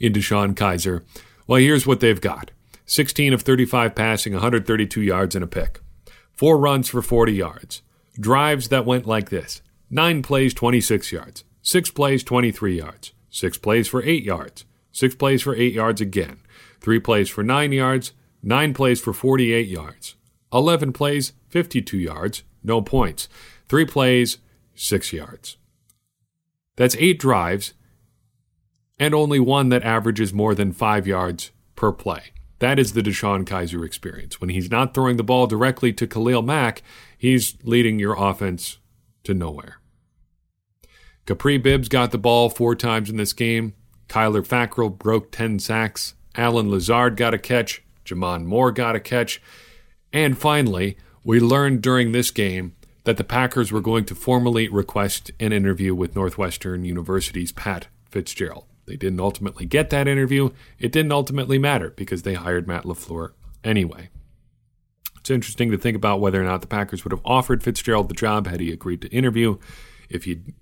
in 0.00 0.12
DeShone 0.12 0.54
Kizer, 0.54 1.04
well, 1.46 1.60
here's 1.60 1.86
what 1.86 2.00
they've 2.00 2.20
got 2.20 2.50
16 2.86 3.32
of 3.32 3.42
35 3.42 3.94
passing, 3.94 4.32
132 4.32 5.02
yards 5.02 5.34
and 5.34 5.44
a 5.44 5.48
pick. 5.48 5.80
Four 6.32 6.58
runs 6.58 6.88
for 6.88 7.02
40 7.02 7.32
yards. 7.32 7.82
Drives 8.18 8.68
that 8.68 8.86
went 8.86 9.06
like 9.06 9.30
this 9.30 9.62
nine 9.90 10.22
plays, 10.22 10.54
26 10.54 11.12
yards. 11.12 11.44
Six 11.62 11.90
plays, 11.90 12.22
23 12.22 12.78
yards. 12.78 13.12
Six 13.28 13.58
plays 13.58 13.88
for 13.88 14.02
eight 14.02 14.22
yards. 14.22 14.64
Six 14.92 15.14
plays 15.14 15.42
for 15.42 15.54
eight 15.54 15.74
yards 15.74 16.00
again. 16.00 16.38
Three 16.80 17.00
plays 17.00 17.28
for 17.28 17.42
nine 17.42 17.72
yards. 17.72 18.12
Nine 18.42 18.72
plays 18.72 19.00
for 19.00 19.12
48 19.12 19.66
yards. 19.66 20.14
11 20.52 20.92
plays, 20.92 21.32
52 21.48 21.98
yards. 21.98 22.44
No 22.62 22.80
points. 22.80 23.28
Three 23.68 23.84
plays, 23.84 24.38
six 24.74 25.12
yards. 25.12 25.56
That's 26.76 26.96
eight 26.98 27.18
drives 27.18 27.74
and 28.98 29.14
only 29.14 29.40
one 29.40 29.68
that 29.70 29.82
averages 29.82 30.32
more 30.32 30.54
than 30.54 30.72
five 30.72 31.06
yards 31.06 31.50
per 31.74 31.92
play. 31.92 32.32
That 32.58 32.78
is 32.78 32.92
the 32.92 33.02
DeShone 33.02 33.44
Kizer 33.44 33.84
experience. 33.84 34.40
When 34.40 34.50
he's 34.50 34.70
not 34.70 34.94
throwing 34.94 35.16
the 35.16 35.24
ball 35.24 35.46
directly 35.46 35.92
to 35.92 36.06
Khalil 36.06 36.42
Mack, 36.42 36.82
he's 37.18 37.56
leading 37.62 37.98
your 37.98 38.14
offense 38.14 38.78
to 39.24 39.34
nowhere. 39.34 39.78
Capri 41.26 41.58
Bibbs 41.58 41.88
got 41.88 42.12
the 42.12 42.18
ball 42.18 42.48
four 42.48 42.74
times 42.74 43.10
in 43.10 43.16
this 43.16 43.32
game. 43.32 43.74
Kyler 44.08 44.46
Fackrell 44.46 44.96
broke 44.96 45.32
10 45.32 45.58
sacks. 45.58 46.14
Allen 46.36 46.70
Lazard 46.70 47.16
got 47.16 47.34
a 47.34 47.38
catch. 47.38 47.82
J'Mon 48.04 48.44
Moore 48.44 48.70
got 48.70 48.94
a 48.94 49.00
catch. 49.00 49.42
And 50.12 50.38
finally, 50.38 50.96
we 51.24 51.40
learned 51.40 51.82
during 51.82 52.12
this 52.12 52.30
game 52.30 52.76
that 53.04 53.16
the 53.16 53.24
Packers 53.24 53.72
were 53.72 53.80
going 53.80 54.04
to 54.04 54.14
formally 54.14 54.68
request 54.68 55.30
an 55.40 55.52
interview 55.52 55.94
with 55.94 56.14
Northwestern 56.14 56.84
University's 56.84 57.52
Pat 57.52 57.88
Fitzgerald. 58.08 58.65
They 58.86 58.96
didn't 58.96 59.20
ultimately 59.20 59.66
get 59.66 59.90
that 59.90 60.08
interview. 60.08 60.50
It 60.78 60.92
didn't 60.92 61.12
ultimately 61.12 61.58
matter 61.58 61.90
because 61.90 62.22
they 62.22 62.34
hired 62.34 62.68
Matt 62.68 62.84
LaFleur 62.84 63.32
anyway. 63.64 64.10
It's 65.18 65.30
interesting 65.30 65.72
to 65.72 65.78
think 65.78 65.96
about 65.96 66.20
whether 66.20 66.40
or 66.40 66.44
not 66.44 66.60
the 66.60 66.68
Packers 66.68 67.04
would 67.04 67.12
have 67.12 67.22
offered 67.24 67.62
Fitzgerald 67.62 68.08
the 68.08 68.14
job 68.14 68.46
had 68.46 68.60
he 68.60 68.70
agreed 68.70 69.02
to 69.02 69.08
interview, 69.08 69.58
if 70.08 70.24
he'd 70.24 70.54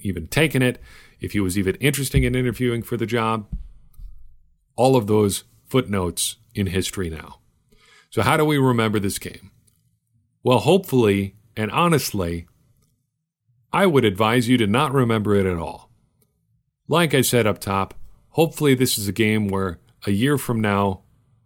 even 0.00 0.26
taken 0.26 0.62
it, 0.62 0.80
if 1.20 1.32
he 1.32 1.40
was 1.40 1.58
even 1.58 1.74
interested 1.76 2.24
in 2.24 2.34
interviewing 2.34 2.82
for 2.82 2.96
the 2.96 3.04
job. 3.04 3.46
All 4.74 4.96
of 4.96 5.06
those 5.06 5.44
footnotes 5.66 6.36
in 6.54 6.68
history 6.68 7.10
now. 7.10 7.40
So, 8.08 8.22
how 8.22 8.38
do 8.38 8.44
we 8.44 8.56
remember 8.56 8.98
this 8.98 9.18
game? 9.18 9.50
Well, 10.42 10.60
hopefully 10.60 11.36
and 11.56 11.70
honestly, 11.70 12.46
I 13.72 13.86
would 13.86 14.04
advise 14.04 14.48
you 14.48 14.56
to 14.58 14.66
not 14.66 14.92
remember 14.92 15.34
it 15.34 15.46
at 15.46 15.58
all. 15.58 15.85
Like 16.88 17.14
I 17.14 17.20
said 17.20 17.46
up 17.46 17.58
top, 17.58 17.94
hopefully 18.30 18.74
this 18.74 18.96
is 18.96 19.08
a 19.08 19.12
game 19.12 19.48
where 19.48 19.78
a 20.06 20.12
year 20.12 20.38
from 20.38 20.60
now, 20.60 21.02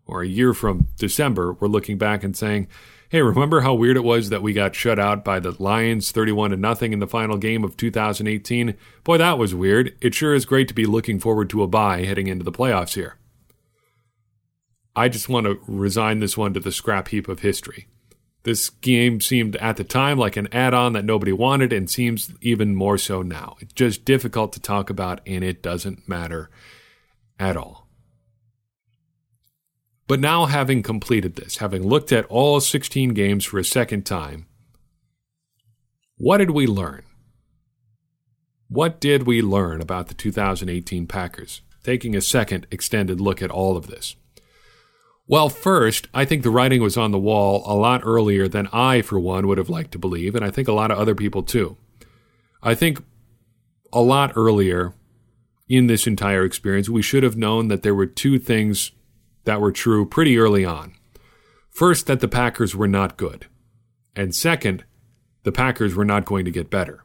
or 0.07 0.23
a 0.23 0.29
year 0.29 0.53
from 0.53 0.89
December, 0.99 1.55
we're 1.55 1.69
looking 1.69 1.97
back 1.97 2.23
and 2.23 2.37
saying, 2.37 2.69
hey, 3.09 3.23
remember 3.23 3.61
how 3.63 3.75
weird 3.75 3.97
it 3.97 4.05
was 4.05 4.29
that 4.29 4.43
we 4.43 4.53
got 4.53 4.75
shut 4.75 4.99
out 4.99 5.25
by 5.25 5.41
the 5.41 5.55
Lions 5.63 6.13
31 6.13 6.51
to 6.51 6.57
nothing 6.57 6.93
in 6.93 6.99
the 6.99 7.07
final 7.07 7.39
game 7.39 7.65
of 7.65 7.77
2018? 7.77 8.77
Boy, 9.03 9.19
that 9.19 9.39
was 9.39 9.55
weird. 9.55 9.97
It 10.01 10.15
sure 10.15 10.35
is 10.35 10.45
great 10.45 10.69
to 10.69 10.75
be 10.75 10.87
looking 10.87 11.19
forward 11.19 11.49
to 11.51 11.63
a 11.63 11.69
bye 11.69 12.05
heading 12.05 12.27
into 12.27 12.45
the 12.45 12.53
playoffs 12.53 12.95
here. 12.95 13.17
I 14.95 15.09
just 15.09 15.29
want 15.29 15.47
to 15.47 15.61
resign 15.67 16.21
this 16.21 16.37
one 16.37 16.53
to 16.55 16.61
the 16.61 16.73
scrap 16.73 17.09
heap 17.09 17.29
of 17.29 17.41
history. 17.41 17.87
This 18.43 18.71
game 18.71 19.21
seemed 19.21 19.57
at 19.57 19.77
the 19.77 19.85
time 19.85 20.19
like 20.19 20.37
an 20.37 20.49
add 20.53 20.73
on 20.73 20.95
that 20.95 21.05
nobody 21.05 21.33
wanted 21.33 21.73
and 21.73 21.91
seems 21.91 22.33
even 22.41 22.75
more 22.75 22.97
so 22.97 23.21
now. 23.21 23.57
It's 23.61 23.75
just 23.75 24.05
difficult 24.05 24.53
to 24.55 24.61
talk 24.61 24.89
about 24.89 25.21
and 25.27 25.45
it 25.45 25.63
doesn't 25.63 26.09
matter 26.09 26.49
at 27.39 27.57
all. 27.57 27.87
But 30.07 30.19
now, 30.19 30.47
having 30.47 30.83
completed 30.83 31.37
this, 31.37 31.59
having 31.59 31.87
looked 31.87 32.11
at 32.11 32.27
all 32.27 32.59
16 32.59 33.11
games 33.11 33.45
for 33.45 33.61
a 33.61 33.65
second 33.65 34.05
time, 34.05 34.47
what 36.17 36.39
did 36.39 36.51
we 36.51 36.67
learn? 36.67 37.05
What 38.69 39.01
did 39.01 39.25
we 39.25 39.41
learn 39.41 39.81
about 39.81 40.09
the 40.09 40.15
2018 40.15 41.07
Packers? 41.07 41.61
Taking 41.85 42.17
a 42.17 42.21
second 42.21 42.67
extended 42.73 43.21
look 43.21 43.41
at 43.41 43.53
all 43.53 43.77
of 43.77 43.87
this. 43.87 44.17
Well, 45.31 45.49
first, 45.49 46.09
I 46.13 46.25
think 46.25 46.43
the 46.43 46.51
writing 46.51 46.83
was 46.83 46.97
on 46.97 47.13
the 47.13 47.19
wall 47.19 47.63
a 47.65 47.73
lot 47.73 48.01
earlier 48.05 48.49
than 48.49 48.67
I, 48.73 49.01
for 49.01 49.21
one, 49.21 49.47
would 49.47 49.59
have 49.59 49.71
liked 49.71 49.93
to 49.93 49.99
believe, 49.99 50.35
and 50.35 50.45
I 50.45 50.51
think 50.51 50.67
a 50.67 50.73
lot 50.73 50.91
of 50.91 50.99
other 50.99 51.15
people 51.15 51.45
too. 51.45 51.77
I 52.65 52.75
think 52.75 53.01
a 53.93 54.01
lot 54.01 54.33
earlier 54.35 54.93
in 55.69 55.87
this 55.87 56.09
entire 56.09 56.45
experience, 56.45 56.89
we 56.89 57.01
should 57.01 57.23
have 57.23 57.37
known 57.37 57.69
that 57.69 57.85
there 57.85 57.95
were 57.95 58.07
two 58.07 58.41
things 58.41 58.91
that 59.45 59.61
were 59.61 59.71
true 59.71 60.05
pretty 60.05 60.37
early 60.37 60.65
on. 60.65 60.97
First, 61.71 62.09
that 62.09 62.19
the 62.19 62.27
Packers 62.27 62.75
were 62.75 62.89
not 62.89 63.17
good. 63.17 63.47
And 64.17 64.35
second, 64.35 64.85
the 65.45 65.53
Packers 65.53 65.95
were 65.95 66.05
not 66.05 66.25
going 66.25 66.45
to 66.45 66.51
get 66.51 66.71
better. 66.71 67.05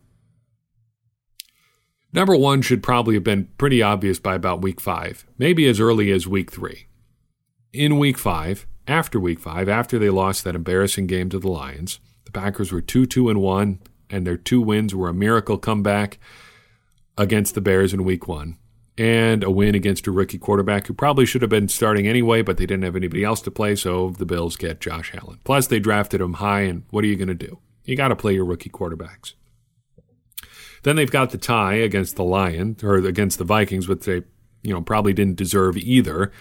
Number 2.12 2.36
one 2.36 2.63
should 2.63 2.82
probably 2.82 3.13
have 3.13 3.24
been 3.24 3.50
pretty 3.60 3.84
obvious 3.84 4.17
by 4.17 4.34
about 4.34 4.63
week 4.63 4.82
five, 4.82 5.27
maybe 5.38 5.67
as 5.67 5.79
early 5.79 6.12
as 6.12 6.25
week 6.25 6.51
three 6.51 6.88
in 7.75 7.98
week 7.98 8.17
five, 8.17 8.65
after 8.88 9.20
week 9.20 9.39
five, 9.39 9.67
after 9.70 10.00
they 10.00 10.10
lost 10.10 10.44
that 10.44 10.55
embarrassing 10.55 11.08
game 11.08 11.29
to 11.29 11.39
the 11.39 11.50
Lions, 11.50 12.00
the 12.24 12.32
Packers 12.32 12.72
were 12.72 12.82
2 12.82 13.05
2 13.05 13.29
and 13.29 13.41
1, 13.41 13.79
and 14.10 14.25
their 14.25 14.38
two 14.38 14.62
wins 14.62 14.93
were 14.93 15.10
a 15.10 15.13
miracle 15.13 15.58
comeback 15.58 16.17
against 17.17 17.56
the 17.56 17.62
Bears 17.62 17.93
in 17.93 18.04
week 18.04 18.28
one 18.28 18.58
and 18.97 19.43
a 19.43 19.52
win 19.52 19.76
against 19.76 20.08
a 20.08 20.12
rookie 20.12 20.38
quarterback 20.38 20.88
who 20.88 20.93
probably 20.93 21.26
should 21.26 21.41
have 21.41 21.49
been 21.49 21.67
starting 21.67 22.08
anyway, 22.08 22.41
but 22.41 22.58
they 22.58 22.65
didn't 22.65 22.84
have 22.84 22.95
anybody 22.95 23.23
else 23.23 23.41
to 23.41 23.52
play, 23.52 23.76
so 23.76 24.12
the 24.12 24.26
Bills 24.26 24.56
get 24.56 24.80
Josh 24.80 25.13
Allen. 25.13 25.39
Plus, 25.43 25.67
they 25.67 25.80
drafted 25.80 26.21
him 26.21 26.34
high, 26.34 26.62
and 26.62 26.84
what 26.91 27.04
are 27.04 27.08
you 27.08 27.17
going 27.17 27.28
to 27.28 27.34
do? 27.34 27.60
You 27.84 27.97
got 27.97 28.08
to 28.10 28.15
play 28.15 28.34
your 28.34 28.45
rookie 28.45 28.69
quarterbacks. 28.69 29.34
Then 30.84 30.95
they've 30.95 31.12
got 31.12 31.32
the 31.32 31.38
tie 31.38 31.76
against 31.76 32.15
the 32.15 32.23
Lions 32.23 32.84
or 32.84 32.95
against 32.95 33.38
the 33.38 33.43
Vikings, 33.43 33.88
which 33.88 34.06
they 34.06 34.21
you 34.63 34.73
know 34.73 34.82
probably 34.82 35.13
didn't 35.13 35.36
deserve 35.36 35.78
either. 35.78 36.32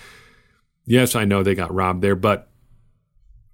Yes, 0.87 1.15
I 1.15 1.25
know 1.25 1.43
they 1.43 1.55
got 1.55 1.75
robbed 1.75 2.03
there, 2.03 2.17
but 2.17 2.51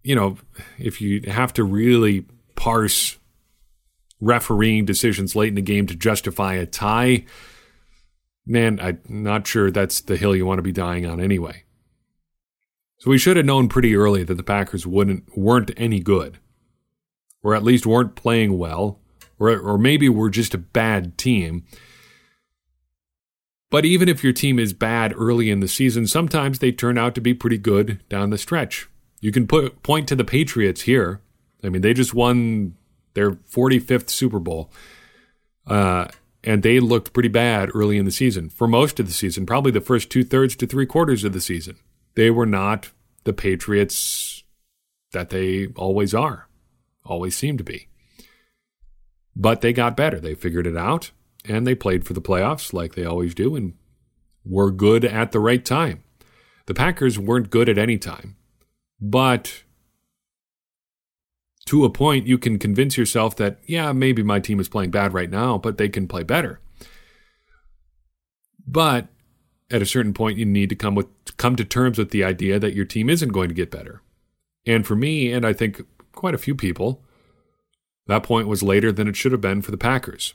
you 0.02 0.14
know, 0.14 0.38
if 0.78 1.00
you 1.00 1.22
have 1.30 1.52
to 1.54 1.64
really 1.64 2.26
parse 2.56 3.18
refereeing 4.20 4.84
decisions 4.84 5.36
late 5.36 5.48
in 5.48 5.54
the 5.54 5.62
game 5.62 5.86
to 5.86 5.94
justify 5.94 6.54
a 6.54 6.66
tie, 6.66 7.24
man, 8.46 8.80
I'm 8.80 9.00
not 9.08 9.46
sure 9.46 9.70
that's 9.70 10.00
the 10.00 10.16
hill 10.16 10.34
you 10.34 10.46
want 10.46 10.58
to 10.58 10.62
be 10.62 10.72
dying 10.72 11.06
on 11.06 11.20
anyway. 11.20 11.64
So 12.98 13.10
we 13.10 13.18
should 13.18 13.36
have 13.36 13.46
known 13.46 13.68
pretty 13.68 13.96
early 13.96 14.24
that 14.24 14.34
the 14.34 14.42
Packers 14.42 14.86
wouldn't 14.86 15.36
weren't 15.36 15.70
any 15.76 16.00
good, 16.00 16.38
or 17.42 17.54
at 17.54 17.62
least 17.62 17.86
weren't 17.86 18.14
playing 18.14 18.58
well, 18.58 19.00
or 19.38 19.58
or 19.58 19.78
maybe 19.78 20.08
were 20.08 20.28
just 20.28 20.52
a 20.52 20.58
bad 20.58 21.16
team. 21.16 21.64
But 23.70 23.85
even 23.85 24.09
if 24.09 24.24
your 24.24 24.33
team 24.33 24.59
is 24.59 24.72
bad 24.72 25.14
early 25.16 25.48
in 25.48 25.61
the 25.61 25.68
season, 25.68 26.09
sometimes 26.09 26.59
they 26.59 26.72
turn 26.72 26.98
out 26.98 27.14
to 27.14 27.20
be 27.20 27.33
pretty 27.33 27.59
good 27.59 28.00
down 28.09 28.30
the 28.30 28.38
stretch. 28.38 28.88
You 29.20 29.30
can 29.30 29.46
put, 29.46 29.83
point 29.85 30.09
to 30.09 30.16
the 30.16 30.24
Patriots 30.24 30.83
here. 30.83 31.20
I 31.62 31.68
mean, 31.68 31.83
they 31.83 31.94
just 31.94 32.12
won 32.12 32.74
their 33.14 33.33
45th 33.33 34.11
Super 34.11 34.40
Bowl, 34.40 34.72
uh, 35.66 36.09
and 36.42 36.62
they 36.62 36.80
looked 36.80 37.12
pretty 37.12 37.28
bad 37.28 37.70
early 37.74 37.96
in 37.96 38.06
the 38.06 38.11
season 38.11 38.48
for 38.48 38.66
most 38.66 38.98
of 38.98 39.06
the 39.06 39.12
season, 39.12 39.46
probably 39.46 39.70
the 39.70 39.80
first 39.80 40.11
two 40.11 40.24
thirds 40.24 40.56
to 40.56 40.66
three 40.66 40.87
quarters 40.87 41.22
of 41.22 41.33
the 41.33 41.40
season. 41.40 41.76
They 42.14 42.30
were 42.30 42.46
not 42.46 42.90
the 43.24 43.33
Patriots 43.33 44.42
that 45.12 45.30
they 45.30 45.68
always 45.76 46.14
are, 46.14 46.48
always 47.04 47.37
seem 47.37 47.59
to 47.59 47.64
be. 47.64 47.88
But 49.37 49.61
they 49.61 49.72
got 49.72 49.96
better. 49.96 50.18
They 50.18 50.35
figured 50.35 50.66
it 50.66 50.76
out 50.76 51.11
and 51.44 51.66
they 51.66 51.74
played 51.74 52.05
for 52.05 52.12
the 52.12 52.22
playoffs 52.22 52.72
like 52.72 52.94
they 52.94 53.05
always 53.05 53.35
do 53.35 53.57
and 53.57 53.74
were 54.44 54.70
good 54.70 55.05
at 55.05 55.33
the 55.33 55.40
right 55.40 55.64
time. 55.64 56.03
The 56.66 56.74
Packers 56.74 57.18
weren't 57.18 57.50
good 57.50 57.68
at 57.68 57.79
any 57.79 57.98
time, 57.98 58.37
but 59.00 59.64
to 61.66 61.85
a 61.85 61.90
point, 61.90 62.26
you 62.26 62.38
can 62.38 62.59
convince 62.59 62.96
yourself 62.96 63.37
that, 63.37 63.59
yeah, 63.64 63.92
maybe 63.92 64.22
my 64.22 64.40
team 64.40 64.59
is 64.59 64.68
playing 64.68 64.90
bad 64.90 65.14
right 65.14 65.31
now, 65.31 65.57
but 65.57 65.79
they 65.79 65.88
can 65.88 66.09
play 66.09 66.22
better. 66.22 66.61
But 68.66 69.09
at 69.70 69.83
a 69.83 69.87
certain 69.87 70.12
point, 70.12 70.38
you 70.38 70.44
need 70.44 70.68
to 70.70 70.74
come 70.74 70.94
with 70.94 71.07
come 71.37 71.57
to 71.57 71.64
terms 71.64 71.96
with 71.96 72.11
the 72.11 72.24
idea 72.24 72.59
that 72.59 72.74
your 72.74 72.85
team 72.85 73.09
isn't 73.09 73.31
going 73.31 73.48
to 73.48 73.55
get 73.55 73.70
better. 73.70 74.03
And 74.66 74.87
for 74.87 74.96
me, 74.96 75.33
and 75.33 75.46
I 75.46 75.53
think 75.53 75.83
quite 76.12 76.35
a 76.35 76.38
few 76.38 76.55
people, 76.55 77.05
that 78.07 78.22
point 78.24 78.48
was 78.48 78.62
later 78.62 78.90
than 78.90 79.09
it 79.09 79.16
should 79.16 79.33
have 79.33 79.40
been 79.40 79.62
for 79.62 79.70
the 79.70 79.79
Packers. 79.79 80.35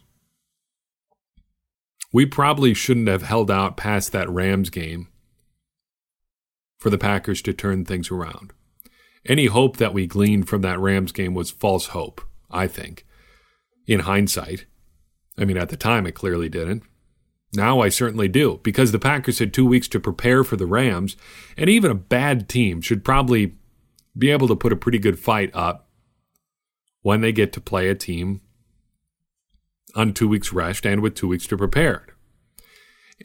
We 2.16 2.26
probably 2.26 2.74
shouldn't 2.74 3.10
have 3.10 3.24
held 3.24 3.52
out 3.52 3.76
past 3.76 4.14
that 4.14 4.30
Rams 4.30 4.70
game 4.70 5.10
for 6.80 6.90
the 6.90 6.98
Packers 6.98 7.42
to 7.42 7.52
turn 7.52 7.84
things 7.84 8.10
around. 8.10 8.54
Any 9.26 9.48
hope 9.48 9.76
that 9.76 9.94
we 9.94 10.08
gleaned 10.08 10.48
from 10.48 10.62
that 10.62 10.80
Rams 10.80 11.12
game 11.12 11.34
was 11.34 11.52
false 11.52 11.88
hope, 11.88 12.22
I 12.50 12.68
think. 12.68 13.06
In 13.86 14.00
hindsight, 14.00 14.66
I 15.38 15.44
mean, 15.44 15.58
at 15.58 15.68
the 15.68 15.76
time 15.76 16.08
it 16.08 16.14
clearly 16.14 16.48
didn't. 16.48 16.84
Now 17.54 17.82
I 17.82 17.90
certainly 17.90 18.30
do, 18.30 18.62
because 18.64 18.94
the 18.94 18.98
Packers 18.98 19.40
had 19.40 19.54
two 19.54 19.66
weeks 19.66 19.90
to 19.90 20.00
prepare 20.00 20.46
for 20.46 20.56
the 20.56 20.66
Rams, 20.66 21.18
and 21.58 21.70
even 21.70 21.92
a 21.92 21.96
bad 21.96 22.48
team 22.48 22.80
should 22.80 23.04
probably 23.04 23.56
be 24.18 24.32
able 24.32 24.48
to 24.48 24.56
put 24.56 24.72
a 24.72 24.78
pretty 24.78 25.00
good 25.00 25.20
fight 25.20 25.52
up 25.54 25.90
when 27.02 27.20
they 27.20 27.34
get 27.34 27.52
to 27.52 27.60
play 27.60 27.90
a 27.90 27.94
team 27.94 28.40
on 29.96 30.14
two 30.14 30.28
weeks 30.28 30.54
rest 30.54 30.86
and 30.86 31.02
with 31.02 31.16
two 31.16 31.28
weeks 31.28 31.48
to 31.48 31.58
prepare. 31.58 32.06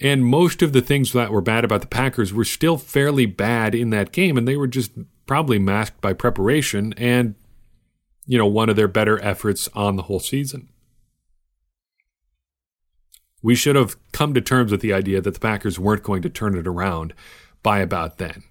And 0.00 0.24
most 0.24 0.62
of 0.62 0.72
the 0.72 0.80
things 0.80 1.12
that 1.12 1.32
were 1.32 1.40
bad 1.40 1.64
about 1.64 1.80
the 1.80 1.88
Packers 1.88 2.32
were 2.32 2.44
still 2.44 2.78
fairly 2.78 3.26
bad 3.26 3.74
in 3.74 3.90
that 3.90 4.12
game, 4.12 4.38
and 4.38 4.46
they 4.46 4.56
were 4.56 4.68
just 4.68 4.92
probably 5.26 5.58
masked 5.58 6.00
by 6.00 6.12
preparation 6.12 6.94
and, 6.96 7.34
you 8.26 8.38
know, 8.38 8.46
one 8.46 8.68
of 8.68 8.76
their 8.76 8.88
better 8.88 9.22
efforts 9.22 9.68
on 9.74 9.96
the 9.96 10.04
whole 10.04 10.20
season. 10.20 10.68
We 13.42 13.54
should 13.54 13.74
have 13.74 13.96
come 14.12 14.32
to 14.34 14.40
terms 14.40 14.70
with 14.70 14.80
the 14.80 14.92
idea 14.92 15.20
that 15.20 15.34
the 15.34 15.40
Packers 15.40 15.78
weren't 15.78 16.02
going 16.02 16.22
to 16.22 16.30
turn 16.30 16.56
it 16.56 16.66
around 16.66 17.14
by 17.62 17.80
about 17.80 18.18
then. 18.18 18.44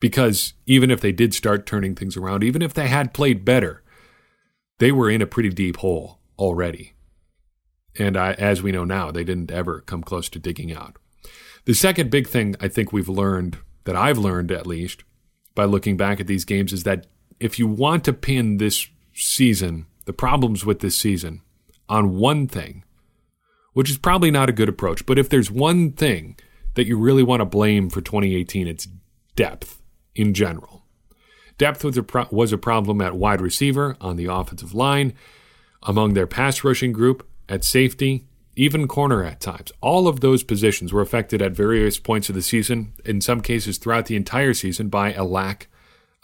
Because 0.00 0.54
even 0.66 0.90
if 0.90 1.00
they 1.00 1.12
did 1.12 1.34
start 1.34 1.66
turning 1.66 1.94
things 1.94 2.16
around, 2.16 2.44
even 2.44 2.62
if 2.62 2.72
they 2.72 2.88
had 2.88 3.14
played 3.14 3.44
better, 3.44 3.82
they 4.78 4.92
were 4.92 5.10
in 5.10 5.22
a 5.22 5.26
pretty 5.26 5.50
deep 5.50 5.78
hole 5.78 6.20
already. 6.38 6.94
And 7.98 8.16
I, 8.16 8.32
as 8.32 8.62
we 8.62 8.72
know 8.72 8.84
now, 8.84 9.10
they 9.10 9.24
didn't 9.24 9.52
ever 9.52 9.80
come 9.80 10.02
close 10.02 10.28
to 10.30 10.38
digging 10.38 10.72
out. 10.72 10.96
The 11.64 11.74
second 11.74 12.10
big 12.10 12.26
thing 12.26 12.56
I 12.60 12.68
think 12.68 12.92
we've 12.92 13.08
learned, 13.08 13.58
that 13.84 13.96
I've 13.96 14.18
learned 14.18 14.50
at 14.50 14.66
least, 14.66 15.04
by 15.54 15.64
looking 15.64 15.96
back 15.96 16.20
at 16.20 16.26
these 16.26 16.44
games, 16.44 16.72
is 16.72 16.82
that 16.82 17.06
if 17.38 17.58
you 17.58 17.66
want 17.66 18.04
to 18.04 18.12
pin 18.12 18.56
this 18.56 18.88
season, 19.12 19.86
the 20.04 20.12
problems 20.12 20.64
with 20.66 20.80
this 20.80 20.96
season, 20.96 21.42
on 21.88 22.16
one 22.16 22.48
thing, 22.48 22.84
which 23.72 23.90
is 23.90 23.98
probably 23.98 24.30
not 24.30 24.48
a 24.48 24.52
good 24.52 24.68
approach, 24.68 25.06
but 25.06 25.18
if 25.18 25.28
there's 25.28 25.50
one 25.50 25.92
thing 25.92 26.36
that 26.74 26.86
you 26.86 26.98
really 26.98 27.22
want 27.22 27.40
to 27.40 27.46
blame 27.46 27.88
for 27.88 28.00
2018, 28.00 28.66
it's 28.66 28.88
depth 29.36 29.82
in 30.14 30.34
general. 30.34 30.83
Depth 31.58 31.84
was 31.84 31.96
a, 31.96 32.02
pro- 32.02 32.26
was 32.30 32.52
a 32.52 32.58
problem 32.58 33.00
at 33.00 33.16
wide 33.16 33.40
receiver, 33.40 33.96
on 34.00 34.16
the 34.16 34.26
offensive 34.26 34.74
line, 34.74 35.12
among 35.82 36.14
their 36.14 36.26
pass 36.26 36.64
rushing 36.64 36.92
group, 36.92 37.26
at 37.48 37.64
safety, 37.64 38.26
even 38.56 38.88
corner 38.88 39.24
at 39.24 39.40
times. 39.40 39.72
All 39.80 40.08
of 40.08 40.20
those 40.20 40.42
positions 40.42 40.92
were 40.92 41.00
affected 41.00 41.42
at 41.42 41.52
various 41.52 41.98
points 41.98 42.28
of 42.28 42.34
the 42.34 42.42
season, 42.42 42.92
in 43.04 43.20
some 43.20 43.40
cases 43.40 43.78
throughout 43.78 44.06
the 44.06 44.16
entire 44.16 44.54
season, 44.54 44.88
by 44.88 45.12
a 45.12 45.24
lack 45.24 45.68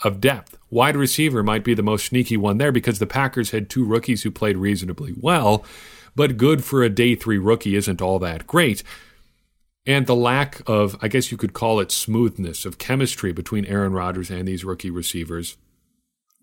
of 0.02 0.20
depth. 0.20 0.56
Wide 0.70 0.96
receiver 0.96 1.42
might 1.42 1.64
be 1.64 1.74
the 1.74 1.82
most 1.82 2.06
sneaky 2.06 2.36
one 2.36 2.58
there 2.58 2.72
because 2.72 2.98
the 2.98 3.06
Packers 3.06 3.50
had 3.50 3.68
two 3.68 3.84
rookies 3.84 4.22
who 4.22 4.30
played 4.30 4.56
reasonably 4.56 5.14
well, 5.20 5.64
but 6.16 6.36
good 6.36 6.64
for 6.64 6.82
a 6.82 6.88
day 6.88 7.14
three 7.14 7.38
rookie 7.38 7.76
isn't 7.76 8.00
all 8.00 8.18
that 8.18 8.46
great. 8.46 8.82
And 9.90 10.06
the 10.06 10.14
lack 10.14 10.62
of, 10.68 10.96
I 11.02 11.08
guess 11.08 11.32
you 11.32 11.36
could 11.36 11.52
call 11.52 11.80
it 11.80 11.90
smoothness 11.90 12.64
of 12.64 12.78
chemistry 12.78 13.32
between 13.32 13.64
Aaron 13.64 13.92
Rodgers 13.92 14.30
and 14.30 14.46
these 14.46 14.64
rookie 14.64 14.88
receivers 14.88 15.56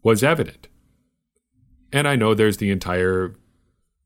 was 0.03 0.21
evident. 0.21 0.67
And 1.93 2.10
I 2.10 2.17
know 2.17 2.33
there's 2.33 2.57
the 2.57 2.71
entire 2.71 3.36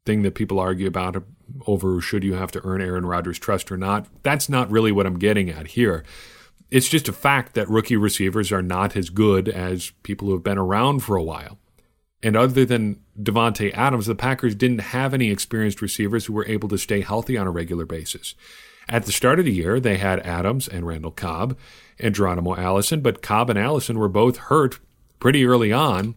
thing 0.06 0.22
that 0.22 0.36
people 0.36 0.60
argue 0.60 0.86
about 0.88 1.24
over 1.66 2.00
should 2.02 2.24
you 2.24 2.36
have 2.36 2.52
to 2.52 2.62
earn 2.64 2.84
Aaron 2.84 3.08
Rodgers' 3.08 3.40
trust 3.40 3.72
or 3.72 3.78
not. 3.78 4.06
That's 4.22 4.48
not 4.48 4.70
really 4.70 4.92
what 4.92 5.08
I'm 5.08 5.18
getting 5.18 5.50
at 5.50 5.70
here. 5.70 6.04
It's 6.70 6.88
just 6.88 7.10
a 7.10 7.14
fact 7.14 7.56
that 7.56 7.68
rookie 7.68 7.98
receivers 7.98 8.52
are 8.52 8.62
not 8.62 8.96
as 8.96 9.10
good 9.10 9.50
as 9.50 9.92
people 10.04 10.28
who 10.28 10.36
have 10.36 10.44
been 10.44 10.60
around 10.60 11.00
for 11.00 11.16
a 11.16 11.24
while. 11.24 11.58
And 12.22 12.38
other 12.38 12.64
than 12.64 13.00
Davante 13.20 13.74
Adams, 13.74 14.06
the 14.06 14.14
Packers 14.14 14.54
didn't 14.54 14.82
have 14.82 15.16
any 15.16 15.32
experienced 15.32 15.82
receivers 15.82 16.28
who 16.28 16.34
were 16.34 16.46
able 16.46 16.70
to 16.70 16.78
stay 16.78 17.02
healthy 17.02 17.40
on 17.40 17.48
a 17.48 17.52
regular 17.52 17.88
basis. 17.88 18.36
At 18.92 19.06
the 19.06 19.14
start 19.14 19.40
of 19.40 19.46
the 19.46 19.54
year, 19.54 19.80
they 19.80 19.96
had 19.96 20.20
Adams 20.20 20.68
and 20.68 20.86
Randall 20.86 21.12
Cobb 21.12 21.58
and 21.98 22.14
Geronimo 22.14 22.58
Allison, 22.58 23.00
but 23.00 23.22
Cobb 23.22 23.50
and 23.50 23.58
Allison 23.58 23.98
were 23.98 24.10
both 24.10 24.36
hurt 24.36 24.80
pretty 25.18 25.46
early 25.46 25.72
on 25.72 26.16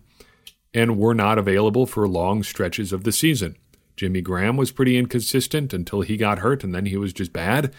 and 0.75 0.99
were 0.99 1.15
not 1.15 1.39
available 1.39 1.87
for 1.87 2.09
long 2.09 2.43
stretches 2.43 2.93
of 2.93 3.05
the 3.05 3.13
season. 3.13 3.55
Jimmy 3.95 4.21
Graham 4.21 4.57
was 4.57 4.73
pretty 4.73 4.99
inconsistent 4.99 5.73
until 5.73 6.01
he 6.01 6.17
got 6.17 6.41
hurt, 6.41 6.65
and 6.65 6.75
then 6.75 6.87
he 6.87 6.97
was 6.97 7.13
just 7.13 7.33
bad. 7.33 7.73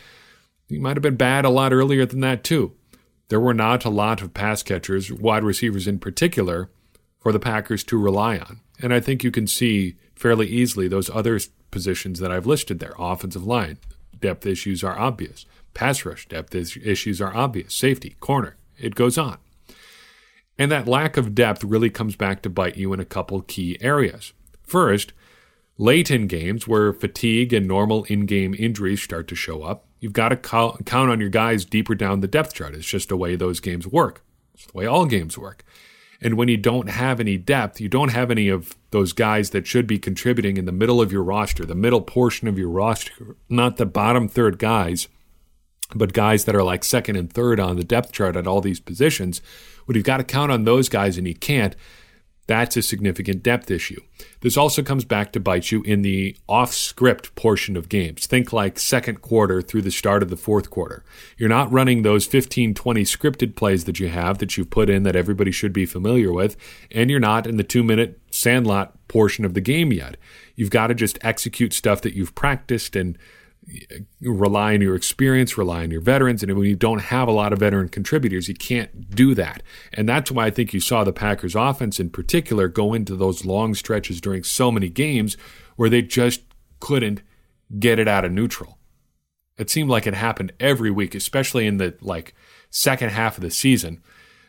He 0.69 0.79
might 0.79 0.95
have 0.95 1.03
been 1.03 1.17
bad 1.17 1.43
a 1.43 1.49
lot 1.49 1.73
earlier 1.73 2.05
than 2.05 2.21
that, 2.21 2.45
too. 2.45 2.73
There 3.27 3.41
were 3.41 3.53
not 3.53 3.84
a 3.84 3.89
lot 3.89 4.21
of 4.21 4.34
pass 4.34 4.63
catchers, 4.63 5.12
wide 5.12 5.43
receivers 5.43 5.89
in 5.89 5.99
particular, 5.99 6.69
for 7.19 7.34
the 7.34 7.39
Packers 7.39 7.84
to 7.86 7.97
rely 7.97 8.38
on. 8.38 8.62
And 8.81 8.93
I 8.93 9.01
think 9.01 9.25
you 9.25 9.31
can 9.31 9.45
see 9.45 9.97
fairly 10.15 10.47
easily 10.47 10.88
those 10.88 11.10
other 11.10 11.38
positions 11.69 12.19
that 12.19 12.31
I've 12.31 12.47
listed 12.47 12.79
there 12.79 12.93
offensive 12.97 13.45
line, 13.45 13.77
depth 14.19 14.45
issues 14.45 14.84
are 14.84 14.97
obvious. 14.97 15.45
Pass 15.73 16.06
rush 16.06 16.28
depth 16.28 16.56
issues 16.56 17.21
are 17.21 17.36
obvious. 17.36 17.73
Safety, 17.73 18.15
corner, 18.19 18.56
it 18.78 18.95
goes 18.95 19.17
on. 19.17 19.38
And 20.58 20.71
that 20.71 20.88
lack 20.88 21.17
of 21.17 21.36
depth 21.36 21.63
really 21.63 21.89
comes 21.89 22.15
back 22.15 22.41
to 22.43 22.49
bite 22.49 22.78
you 22.78 22.93
in 22.93 22.99
a 22.99 23.06
couple 23.06 23.41
key 23.41 23.78
areas. 23.82 24.32
First, 24.63 25.12
late 25.78 26.10
in 26.10 26.28
games 26.28 26.65
where 26.65 26.93
fatigue 26.93 27.51
and 27.51 27.67
normal 27.67 28.06
in 28.06 28.25
game 28.25 28.56
injuries 28.58 29.01
start 29.01 29.28
to 29.28 29.36
show 29.36 29.63
up, 29.63 29.86
you've 29.99 30.13
got 30.13 30.30
to 30.30 30.38
count 30.38 30.89
on 30.93 31.19
your 31.19 31.30
guys 31.30 31.65
deeper 31.65 31.93
down 31.93 32.21
the 32.21 32.28
depth 32.28 32.54
chart. 32.54 32.73
It's 32.73 32.88
just 32.88 33.10
the 33.10 33.17
way 33.17 33.36
those 33.36 33.60
games 33.60 33.86
work, 33.86 34.23
it's 34.54 34.67
the 34.67 34.78
way 34.78 34.86
all 34.86 35.06
games 35.06 35.38
work. 35.38 35.65
And 36.25 36.38
when 36.38 36.47
you 36.47 36.57
don't 36.57 36.89
have 36.89 37.19
any 37.19 37.38
depth, 37.38 37.79
you 37.79 37.88
don't 37.88 38.09
have 38.09 38.31
any 38.31 38.49
of 38.49 38.75
those 38.89 39.13
guys 39.13 39.51
that 39.51 39.67
should 39.67 39.85
be 39.85 39.99
contributing 39.99 40.57
in 40.57 40.65
the 40.65 40.71
middle 40.71 40.99
of 40.99 41.11
your 41.11 41.21
roster, 41.21 41.67
the 41.67 41.75
middle 41.75 42.01
portion 42.01 42.47
of 42.47 42.57
your 42.57 42.67
roster, 42.67 43.35
not 43.47 43.77
the 43.77 43.85
bottom 43.85 44.27
third 44.27 44.57
guys, 44.57 45.07
but 45.93 46.13
guys 46.13 46.45
that 46.45 46.55
are 46.55 46.63
like 46.63 46.83
second 46.83 47.15
and 47.15 47.31
third 47.31 47.59
on 47.59 47.75
the 47.75 47.83
depth 47.83 48.11
chart 48.11 48.35
at 48.35 48.47
all 48.47 48.59
these 48.59 48.79
positions. 48.79 49.39
When 49.85 49.93
you've 49.93 50.03
got 50.03 50.17
to 50.17 50.23
count 50.23 50.51
on 50.51 50.63
those 50.63 50.89
guys 50.89 51.19
and 51.19 51.27
you 51.27 51.35
can't, 51.35 51.75
that's 52.47 52.77
a 52.77 52.81
significant 52.81 53.41
depth 53.41 53.71
issue. 53.71 54.01
This 54.41 54.55
also 54.55 54.84
comes 54.84 55.03
back 55.03 55.31
to 55.31 55.39
bite 55.39 55.71
you 55.71 55.81
in 55.81 56.03
the 56.03 56.38
off 56.47 56.73
script 56.73 57.34
portion 57.36 57.75
of 57.75 57.89
games. 57.89 58.27
Think 58.27 58.53
like 58.53 58.77
second 58.77 59.21
quarter 59.21 59.62
through 59.62 59.81
the 59.81 59.91
start 59.91 60.21
of 60.21 60.29
the 60.29 60.38
fourth 60.38 60.69
quarter. 60.69 61.03
You're 61.38 61.49
not 61.49 61.71
running 61.71 62.03
those 62.03 62.27
15, 62.27 62.75
20 62.75 63.01
scripted 63.03 63.55
plays 63.55 63.86
that 63.86 63.99
you 63.99 64.10
have 64.10 64.38
that 64.38 64.58
you've 64.58 64.69
put 64.69 64.89
in 64.89 65.03
that 65.03 65.15
everybody 65.15 65.51
should 65.51 65.73
be 65.73 65.86
familiar 65.86 66.31
with, 66.31 66.55
and 66.91 67.10
you're 67.10 67.19
not 67.19 67.47
in 67.47 67.58
the 67.58 67.63
two 67.63 67.84
minute 67.84 68.19
sandlot 68.29 68.93
portion 69.08 69.45
of 69.45 69.55
the 69.55 69.62
game 69.62 69.91
yet. 69.91 70.17
You've 70.55 70.69
got 70.69 70.88
to 70.88 70.93
just 70.93 71.17
execute 71.21 71.73
stuff 71.73 72.01
that 72.01 72.13
you've 72.13 72.36
practiced 72.36 72.95
and 72.95 73.17
rely 74.21 74.73
on 74.73 74.82
your 74.82 74.95
experience, 74.95 75.58
rely 75.58 75.84
on 75.84 75.91
your 75.91 76.01
veterans. 76.01 76.43
And 76.43 76.54
when 76.56 76.67
you 76.67 76.75
don't 76.75 76.99
have 76.99 77.28
a 77.28 77.32
lot 77.32 77.54
of 77.54 77.60
veteran 77.60 77.89
contributors, 77.89 78.47
you 78.47 78.56
can't 78.56 79.10
do 79.15 79.34
that. 79.36 79.63
And 79.93 80.08
that's 80.08 80.32
why 80.32 80.45
I 80.45 80.51
think 80.51 80.73
you 80.73 80.80
saw 80.80 81.04
the 81.04 81.13
Packers 81.13 81.56
offense 81.56 81.99
in 81.99 82.10
particular 82.10 82.67
go 82.67 82.93
into 82.93 83.15
those 83.15 83.45
long 83.45 83.73
stretches 83.73 84.21
during 84.21 84.43
so 84.43 84.71
many 84.71 84.89
games 84.89 85.36
where 85.75 85.89
they 85.89 86.01
just 86.01 86.41
couldn't 86.80 87.21
get 87.80 87.99
it 87.99 88.08
out 88.08 88.25
of 88.25 88.32
neutral. 88.32 88.78
It 89.58 89.69
seemed 89.69 89.89
like 89.89 90.06
it 90.06 90.13
happened 90.13 90.54
every 90.60 90.91
week, 90.91 91.15
especially 91.15 91.65
in 91.65 91.78
the 91.78 91.95
like 92.01 92.34
second 92.69 93.10
half 93.12 93.38
of 93.38 93.41
the 93.41 93.51
season. 93.51 94.01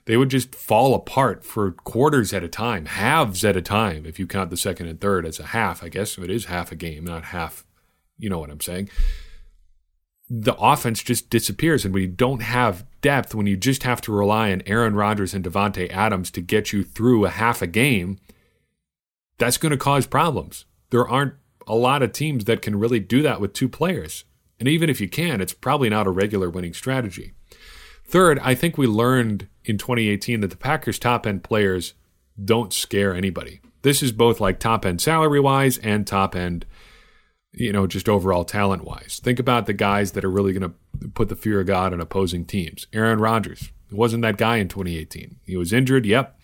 They 0.04 0.16
would 0.16 0.30
just 0.30 0.54
fall 0.54 0.94
apart 0.94 1.44
for 1.44 1.72
quarters 1.72 2.32
at 2.32 2.44
a 2.44 2.48
time, 2.48 2.86
halves 2.86 3.44
at 3.44 3.56
a 3.56 3.62
time, 3.62 4.06
if 4.06 4.20
you 4.20 4.26
count 4.26 4.50
the 4.50 4.56
second 4.56 4.86
and 4.86 5.00
third 5.00 5.26
as 5.26 5.40
a 5.40 5.46
half. 5.46 5.82
I 5.82 5.88
guess 5.88 6.16
it 6.16 6.30
is 6.30 6.44
half 6.44 6.70
a 6.70 6.76
game, 6.76 7.04
not 7.04 7.26
half 7.26 7.64
you 8.18 8.30
know 8.30 8.38
what 8.38 8.50
I'm 8.50 8.60
saying? 8.60 8.90
The 10.28 10.56
offense 10.56 11.02
just 11.02 11.30
disappears. 11.30 11.84
And 11.84 11.94
when 11.94 12.02
you 12.02 12.08
don't 12.08 12.42
have 12.42 12.84
depth, 13.00 13.34
when 13.34 13.46
you 13.46 13.56
just 13.56 13.84
have 13.84 14.00
to 14.02 14.12
rely 14.12 14.50
on 14.50 14.62
Aaron 14.66 14.94
Rodgers 14.94 15.34
and 15.34 15.44
Davante 15.44 15.90
Adams 15.90 16.30
to 16.32 16.40
get 16.40 16.72
you 16.72 16.82
through 16.82 17.24
a 17.24 17.30
half 17.30 17.62
a 17.62 17.66
game, 17.66 18.18
that's 19.38 19.58
going 19.58 19.70
to 19.70 19.76
cause 19.76 20.06
problems. 20.06 20.64
There 20.90 21.06
aren't 21.06 21.34
a 21.66 21.74
lot 21.74 22.02
of 22.02 22.12
teams 22.12 22.44
that 22.44 22.62
can 22.62 22.78
really 22.78 23.00
do 23.00 23.22
that 23.22 23.40
with 23.40 23.52
two 23.52 23.68
players. 23.68 24.24
And 24.58 24.68
even 24.68 24.88
if 24.88 25.00
you 25.00 25.08
can, 25.08 25.40
it's 25.40 25.52
probably 25.52 25.90
not 25.90 26.06
a 26.06 26.10
regular 26.10 26.48
winning 26.48 26.72
strategy. 26.72 27.32
Third, 28.04 28.38
I 28.38 28.54
think 28.54 28.78
we 28.78 28.86
learned 28.86 29.48
in 29.64 29.78
2018 29.78 30.40
that 30.40 30.50
the 30.50 30.56
Packers' 30.56 30.98
top 30.98 31.26
end 31.26 31.42
players 31.42 31.94
don't 32.42 32.72
scare 32.72 33.14
anybody. 33.14 33.60
This 33.82 34.02
is 34.02 34.12
both 34.12 34.40
like 34.40 34.58
top 34.58 34.86
end 34.86 35.00
salary 35.00 35.40
wise 35.40 35.78
and 35.78 36.06
top 36.06 36.34
end 36.34 36.66
you 37.56 37.72
know, 37.72 37.86
just 37.86 38.08
overall 38.08 38.44
talent 38.44 38.84
wise. 38.84 39.18
Think 39.22 39.38
about 39.38 39.64
the 39.64 39.72
guys 39.72 40.12
that 40.12 40.24
are 40.24 40.30
really 40.30 40.52
going 40.52 40.70
to 40.70 41.08
put 41.08 41.30
the 41.30 41.36
fear 41.36 41.60
of 41.60 41.66
God 41.66 41.92
in 41.94 42.00
opposing 42.00 42.44
teams. 42.44 42.86
Aaron 42.92 43.18
Rodgers 43.18 43.70
wasn't 43.90 44.22
that 44.22 44.36
guy 44.36 44.56
in 44.56 44.68
2018. 44.68 45.36
He 45.44 45.56
was 45.56 45.72
injured, 45.72 46.04
yep. 46.04 46.38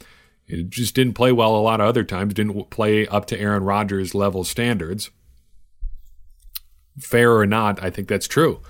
It 0.46 0.70
just 0.70 0.94
didn't 0.94 1.14
play 1.14 1.31
well 1.31 1.55
a 1.55 1.61
lot 1.61 1.81
of 1.81 1.87
other 1.87 2.03
times, 2.03 2.35
didn't 2.35 2.70
play 2.70 3.07
up 3.07 3.27
to 3.27 3.38
Aaron 3.38 3.62
Rodgers 3.62 4.14
level 4.14 4.42
standards. 4.42 5.11
Fair 6.98 7.37
or 7.37 7.46
not, 7.46 7.83
I 7.83 7.90
think 7.90 8.09
that's 8.09 8.27
true. 8.27 8.61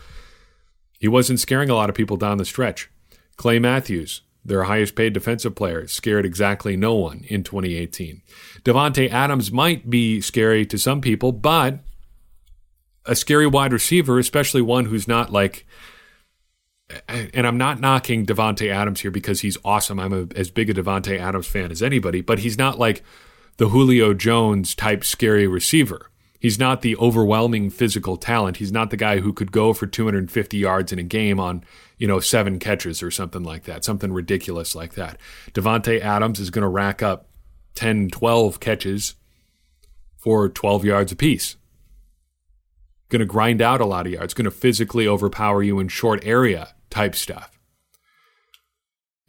He 0.99 1.09
wasn't 1.09 1.41
scaring 1.41 1.71
a 1.71 1.75
lot 1.75 1.91
of 1.91 1.97
people 1.97 2.17
down 2.17 2.39
the 2.39 2.45
stretch. 2.45 2.91
Clay 3.37 3.61
Matthews, 3.61 4.23
their 4.45 4.65
highest 4.65 4.97
paid 4.97 5.13
defensive 5.13 5.55
player, 5.55 5.87
scared 5.87 6.27
exactly 6.27 6.77
no 6.77 6.95
one 6.95 7.25
in 7.29 7.45
2018. 7.45 8.23
Davante 8.65 9.11
Adams 9.11 9.53
might 9.53 9.89
be 9.89 10.21
scary 10.21 10.67
to 10.67 10.79
some 10.79 11.01
people, 11.01 11.31
but 11.31 11.81
a 13.07 13.15
scary 13.15 13.47
wide 13.47 13.73
receiver, 13.73 14.19
especially 14.19 14.63
one 14.63 14.87
who's 14.87 15.09
not 15.09 15.33
like. 15.33 15.67
And 17.09 17.47
I'm 17.47 17.57
not 17.57 17.81
knocking 17.81 18.27
Davante 18.27 18.71
Adams 18.71 19.01
here 19.01 19.11
because 19.11 19.41
he's 19.41 19.57
awesome. 19.65 19.99
I'm 19.99 20.13
a, 20.13 20.27
as 20.37 20.51
big 20.51 20.69
a 20.69 20.75
Davante 20.75 21.19
Adams 21.19 21.47
fan 21.47 21.71
as 21.71 21.83
anybody, 21.83 22.21
but 22.21 22.41
he's 22.41 22.59
not 22.59 22.79
like 22.79 23.03
the 23.57 23.71
Julio 23.71 24.13
Jones 24.13 24.75
type 24.75 25.03
scary 25.03 25.47
receiver. 25.47 26.11
He's 26.39 26.59
not 26.59 26.83
the 26.83 26.97
overwhelming 26.97 27.71
physical 27.71 28.19
talent. 28.19 28.59
He's 28.59 28.73
not 28.73 28.91
the 28.91 28.97
guy 28.99 29.21
who 29.21 29.33
could 29.33 29.53
go 29.53 29.73
for 29.73 29.87
250 29.87 30.57
yards 30.59 30.93
in 30.93 30.99
a 30.99 31.05
game 31.05 31.41
on, 31.41 31.65
you 31.97 32.07
know, 32.07 32.21
seven 32.21 32.59
catches 32.59 33.03
or 33.03 33.11
something 33.11 33.45
like 33.45 33.63
that, 33.65 33.85
something 33.85 34.13
ridiculous 34.13 34.75
like 34.75 34.95
that. 34.95 35.19
Davante 35.55 36.01
Adams 36.01 36.41
is 36.41 36.51
going 36.51 36.63
to 36.63 36.69
rack 36.69 37.03
up 37.03 37.29
10, 37.77 38.11
12 38.11 38.61
catches 38.61 39.15
for 40.19 40.49
12 40.49 40.85
yards 40.85 41.13
apiece 41.13 41.57
going 43.13 43.21
to 43.21 43.27
grind 43.27 43.61
out 43.61 43.81
a 43.81 43.87
lot 43.87 44.07
of 44.07 44.13
yards, 44.13 44.33
going 44.33 44.47
to 44.47 44.51
physically 44.51 45.07
overpower 45.07 45.63
you 45.63 45.79
in 45.79 45.87
short 45.87 46.25
area 46.25 46.75
type 46.89 47.15
stuff. 47.15 47.61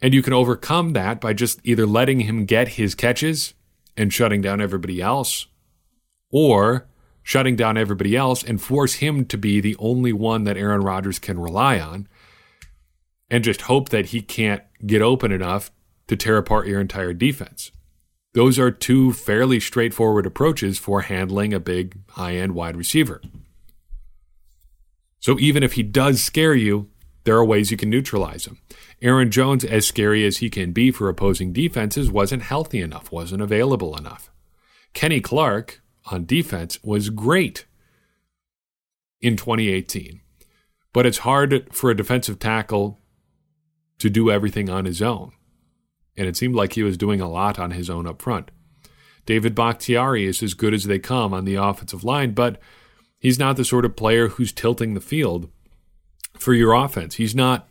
And 0.00 0.14
you 0.14 0.22
can 0.22 0.32
overcome 0.32 0.94
that 0.94 1.20
by 1.20 1.34
just 1.34 1.60
either 1.62 1.86
letting 1.86 2.20
him 2.20 2.46
get 2.46 2.68
his 2.68 2.94
catches 2.94 3.54
and 3.96 4.12
shutting 4.12 4.40
down 4.40 4.60
everybody 4.60 5.00
else, 5.00 5.46
or 6.32 6.88
shutting 7.22 7.56
down 7.56 7.76
everybody 7.76 8.16
else 8.16 8.42
and 8.42 8.60
force 8.60 8.94
him 8.94 9.24
to 9.26 9.38
be 9.38 9.60
the 9.60 9.76
only 9.78 10.12
one 10.12 10.44
that 10.44 10.56
Aaron 10.56 10.82
Rodgers 10.82 11.18
can 11.18 11.38
rely 11.38 11.78
on 11.78 12.08
and 13.30 13.44
just 13.44 13.62
hope 13.62 13.90
that 13.90 14.06
he 14.06 14.20
can't 14.20 14.62
get 14.86 15.00
open 15.02 15.30
enough 15.30 15.70
to 16.08 16.16
tear 16.16 16.38
apart 16.38 16.66
your 16.66 16.80
entire 16.80 17.12
defense. 17.12 17.70
Those 18.32 18.58
are 18.58 18.70
two 18.70 19.12
fairly 19.12 19.60
straightforward 19.60 20.26
approaches 20.26 20.78
for 20.78 21.02
handling 21.02 21.54
a 21.54 21.60
big 21.60 21.98
high 22.10 22.34
end 22.36 22.54
wide 22.54 22.76
receiver. 22.76 23.22
So 25.24 25.38
even 25.38 25.62
if 25.62 25.72
he 25.72 25.82
does 25.82 26.22
scare 26.22 26.54
you, 26.54 26.90
there 27.24 27.34
are 27.34 27.44
ways 27.46 27.70
you 27.70 27.78
can 27.78 27.88
neutralize 27.88 28.44
him. 28.44 28.58
Aaron 29.00 29.30
Jones, 29.30 29.64
as 29.64 29.86
scary 29.86 30.22
as 30.26 30.36
he 30.36 30.50
can 30.50 30.72
be 30.72 30.90
for 30.90 31.08
opposing 31.08 31.50
defenses, 31.50 32.10
wasn't 32.10 32.42
healthy 32.42 32.82
enough, 32.82 33.10
wasn't 33.10 33.40
available 33.40 33.96
enough. 33.96 34.30
Kenny 34.92 35.22
Clark 35.22 35.80
on 36.10 36.26
defense 36.26 36.78
was 36.82 37.08
great 37.08 37.64
in 39.22 39.34
2018, 39.34 40.20
but 40.92 41.06
it's 41.06 41.24
hard 41.24 41.74
for 41.74 41.90
a 41.90 41.96
defensive 41.96 42.38
tackle 42.38 43.00
to 44.00 44.10
do 44.10 44.30
everything 44.30 44.68
on 44.68 44.84
his 44.84 45.00
own. 45.00 45.32
And 46.18 46.26
it 46.26 46.36
seemed 46.36 46.54
like 46.54 46.74
he 46.74 46.82
was 46.82 46.98
doing 46.98 47.22
a 47.22 47.30
lot 47.30 47.58
on 47.58 47.70
his 47.70 47.88
own 47.88 48.06
up 48.06 48.20
front. 48.20 48.50
David 49.24 49.54
Bakhtiari 49.54 50.26
is 50.26 50.42
as 50.42 50.52
good 50.52 50.74
as 50.74 50.84
they 50.84 50.98
come 50.98 51.32
on 51.32 51.46
the 51.46 51.54
offensive 51.54 52.04
line, 52.04 52.32
but 52.32 52.60
he's 53.24 53.38
not 53.38 53.56
the 53.56 53.64
sort 53.64 53.86
of 53.86 53.96
player 53.96 54.28
who's 54.28 54.52
tilting 54.52 54.92
the 54.92 55.00
field 55.00 55.50
for 56.38 56.52
your 56.52 56.74
offense. 56.74 57.14
He's 57.14 57.34
not, 57.34 57.66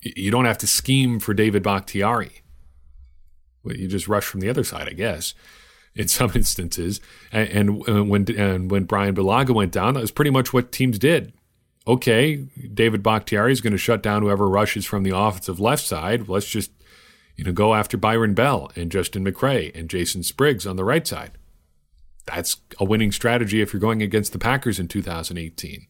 you 0.00 0.30
don't 0.30 0.44
have 0.44 0.58
to 0.58 0.66
scheme 0.68 1.18
for 1.18 1.34
David 1.34 1.64
Bakhtiari. 1.64 2.42
You 3.64 3.88
just 3.88 4.06
rush 4.06 4.24
from 4.24 4.40
the 4.40 4.48
other 4.48 4.62
side, 4.62 4.88
I 4.88 4.92
guess, 4.92 5.34
in 5.96 6.06
some 6.06 6.30
instances. 6.36 7.00
And, 7.32 7.48
and, 7.48 7.88
and 7.88 8.08
when 8.08 8.38
and 8.38 8.70
when 8.70 8.84
Bryan 8.84 9.14
Bulaga 9.14 9.50
went 9.50 9.72
down, 9.72 9.94
that 9.94 10.00
was 10.00 10.12
pretty 10.12 10.30
much 10.30 10.52
what 10.52 10.72
teams 10.72 10.98
did. 10.98 11.32
Okay, 11.84 12.36
David 12.72 13.02
Bakhtiari 13.02 13.50
is 13.50 13.60
going 13.60 13.72
to 13.72 13.78
shut 13.78 14.04
down 14.04 14.22
whoever 14.22 14.48
rushes 14.48 14.86
from 14.86 15.02
the 15.02 15.16
offensive 15.16 15.58
left 15.58 15.84
side. 15.84 16.28
Let's 16.28 16.48
just 16.48 16.70
you 17.36 17.42
know 17.42 17.50
go 17.50 17.74
after 17.74 17.96
Byron 17.96 18.34
Bell 18.34 18.70
and 18.76 18.90
Justin 18.90 19.24
McCray 19.24 19.76
and 19.76 19.90
Jason 19.90 20.22
Spriggs 20.22 20.64
on 20.64 20.76
the 20.76 20.84
right 20.84 21.06
side. 21.06 21.32
That's 22.26 22.56
a 22.78 22.84
winning 22.84 23.12
strategy 23.12 23.60
if 23.60 23.72
you're 23.72 23.80
going 23.80 24.02
against 24.02 24.32
the 24.32 24.38
Packers 24.38 24.78
in 24.78 24.88
2018 24.88 25.86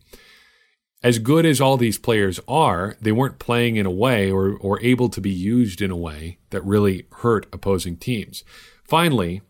as 1.03 1.19
good 1.19 1.45
as 1.45 1.61
all 1.61 1.77
these 1.77 1.99
players 1.99 2.39
are, 2.47 2.97
they 3.01 3.13
weren't 3.13 3.39
playing 3.39 3.77
in 3.77 3.87
a 3.87 3.91
way 3.91 4.31
or, 4.31 4.57
or 4.57 4.81
able 4.81 5.09
to 5.09 5.21
be 5.21 5.31
used 5.31 5.83
in 5.83 5.91
a 5.91 5.97
way 5.97 6.39
that 6.51 6.65
really 6.65 7.07
hurt 7.19 7.47
opposing 7.53 7.97
teams. 7.97 8.45
Finally, 8.85 9.43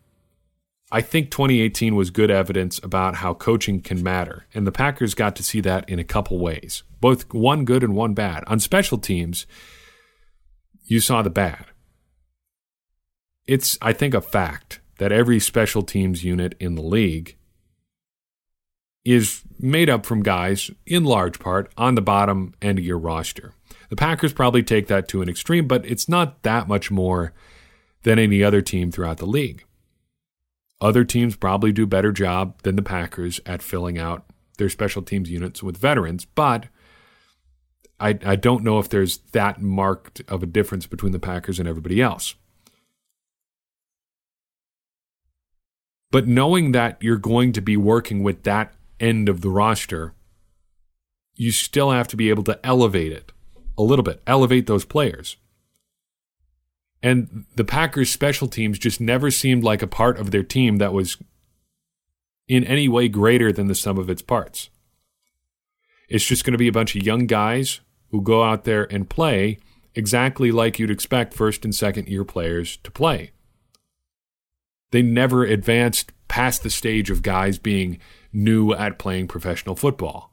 I 0.91 1.03
think 1.03 1.31
2018 1.31 1.95
was 1.95 2.11
good 2.11 2.31
evidence 2.31 2.79
about 2.83 3.17
how 3.17 3.35
coaching 3.35 3.81
can 3.81 4.03
matter, 4.03 4.47
and 4.55 4.67
the 4.67 4.73
Packers 4.73 5.15
got 5.15 5.37
to 5.37 5.43
see 5.43 5.61
that 5.61 5.89
in 5.89 5.99
a 5.99 6.05
couple 6.05 6.39
ways, 6.39 6.83
both 7.01 7.33
one 7.33 7.65
good 7.65 7.83
and 7.83 7.95
one 7.95 8.15
bad. 8.15 8.45
On 8.47 8.59
special 8.59 8.99
teams, 8.99 9.47
you 10.85 11.01
saw 11.01 11.23
the 11.23 11.31
bad. 11.31 11.67
It's, 13.47 13.77
I 13.83 13.93
think, 13.93 14.15
a 14.15 14.21
fact 14.21 14.81
that 15.03 15.11
every 15.11 15.41
special 15.41 15.83
teams 15.83 16.23
unit 16.23 16.55
in 16.61 16.77
the 16.77 16.81
league 16.81 17.37
is 19.05 19.43
made 19.59 19.91
up 19.91 20.07
from 20.07 20.23
guys, 20.23 20.71
in 20.87 21.03
large 21.03 21.41
part, 21.41 21.73
on 21.77 21.97
the 21.97 22.01
bottom 22.01 22.55
end 22.63 22.79
of 22.79 22.85
your 22.85 22.99
roster. 22.99 23.53
The 23.89 23.97
Packers 23.97 24.33
probably 24.33 24.63
take 24.63 24.87
that 24.87 25.09
to 25.09 25.21
an 25.21 25.29
extreme, 25.29 25.67
but 25.67 25.85
it's 25.85 26.09
not 26.09 26.45
that 26.45 26.69
much 26.69 26.89
more 26.93 27.33
than 28.05 28.21
any 28.21 28.45
other 28.45 28.63
team 28.63 28.93
throughout 28.93 29.19
the 29.19 29.27
league. 29.27 29.65
Other 30.81 31.03
teams 31.03 31.35
probably 31.35 31.73
do 31.73 31.83
a 31.83 31.89
better 31.89 32.13
job 32.13 32.63
than 32.63 32.77
the 32.77 32.81
Packers 32.81 33.41
at 33.45 33.61
filling 33.61 33.99
out 33.99 34.27
their 34.57 34.69
special 34.69 35.03
teams 35.03 35.29
units 35.29 35.65
with 35.65 35.79
veterans, 35.79 36.27
but 36.27 36.67
I, 37.99 38.17
I 38.25 38.37
don't 38.37 38.63
know 38.63 38.79
if 38.79 38.89
there's 38.89 39.19
that 39.33 39.61
marked 39.61 40.23
of 40.29 40.45
a 40.45 40.47
difference 40.47 40.87
between 40.87 41.11
the 41.11 41.19
Packers 41.19 41.59
and 41.59 41.69
everybody 41.69 42.01
else. 42.01 42.37
But 46.13 46.29
knowing 46.29 46.73
that 46.73 46.99
you're 47.01 47.17
going 47.17 47.53
to 47.55 47.63
be 47.63 47.77
working 47.77 48.23
with 48.23 48.45
that 48.45 48.75
end 49.01 49.31
of 49.31 49.41
the 49.41 49.49
roster, 49.49 50.15
you 51.35 51.51
still 51.51 51.91
have 51.91 52.07
to 52.09 52.17
be 52.17 52.29
able 52.29 52.45
to 52.45 52.61
elevate 52.65 53.13
it 53.13 53.33
a 53.79 53.83
little 53.83 54.03
bit, 54.03 54.23
elevate 54.27 54.67
those 54.67 54.85
players. 54.85 55.39
And 57.03 57.47
the 57.57 57.65
Packers' 57.65 58.13
special 58.13 58.47
teams 58.47 58.79
just 58.79 59.01
never 59.01 59.31
seemed 59.31 59.65
like 59.65 59.81
a 59.81 59.87
part 59.87 60.19
of 60.19 60.31
their 60.31 60.43
team 60.43 60.77
that 60.77 60.93
was 60.93 61.17
in 62.47 62.63
any 62.65 62.89
way 62.89 63.09
greater 63.09 63.51
than 63.51 63.67
the 63.67 63.75
sum 63.75 63.97
of 63.97 64.11
its 64.11 64.23
parts. 64.23 64.69
It's 66.11 66.27
just 66.27 66.45
going 66.45 66.53
to 66.53 66.59
be 66.59 66.69
a 66.69 66.73
bunch 66.73 66.95
of 66.95 67.07
young 67.07 67.27
guys 67.27 67.81
who 68.11 68.21
go 68.21 68.43
out 68.43 68.65
there 68.65 68.85
and 68.93 69.09
play 69.09 69.59
exactly 69.95 70.53
like 70.53 70.79
you'd 70.79 70.91
expect 70.91 71.33
first 71.33 71.65
and 71.65 71.75
second 71.75 72.07
year 72.09 72.23
players 72.23 72.77
to 72.85 72.91
play. 72.91 73.33
They 74.93 75.03
never 75.03 75.45
advanced 75.45 76.13
past 76.29 76.63
the 76.63 76.71
stage 76.71 77.11
of 77.11 77.23
guys 77.23 77.59
being 77.59 77.99
new 78.33 78.73
at 78.73 78.99
playing 78.99 79.29
professional 79.29 79.75
football. 79.75 80.33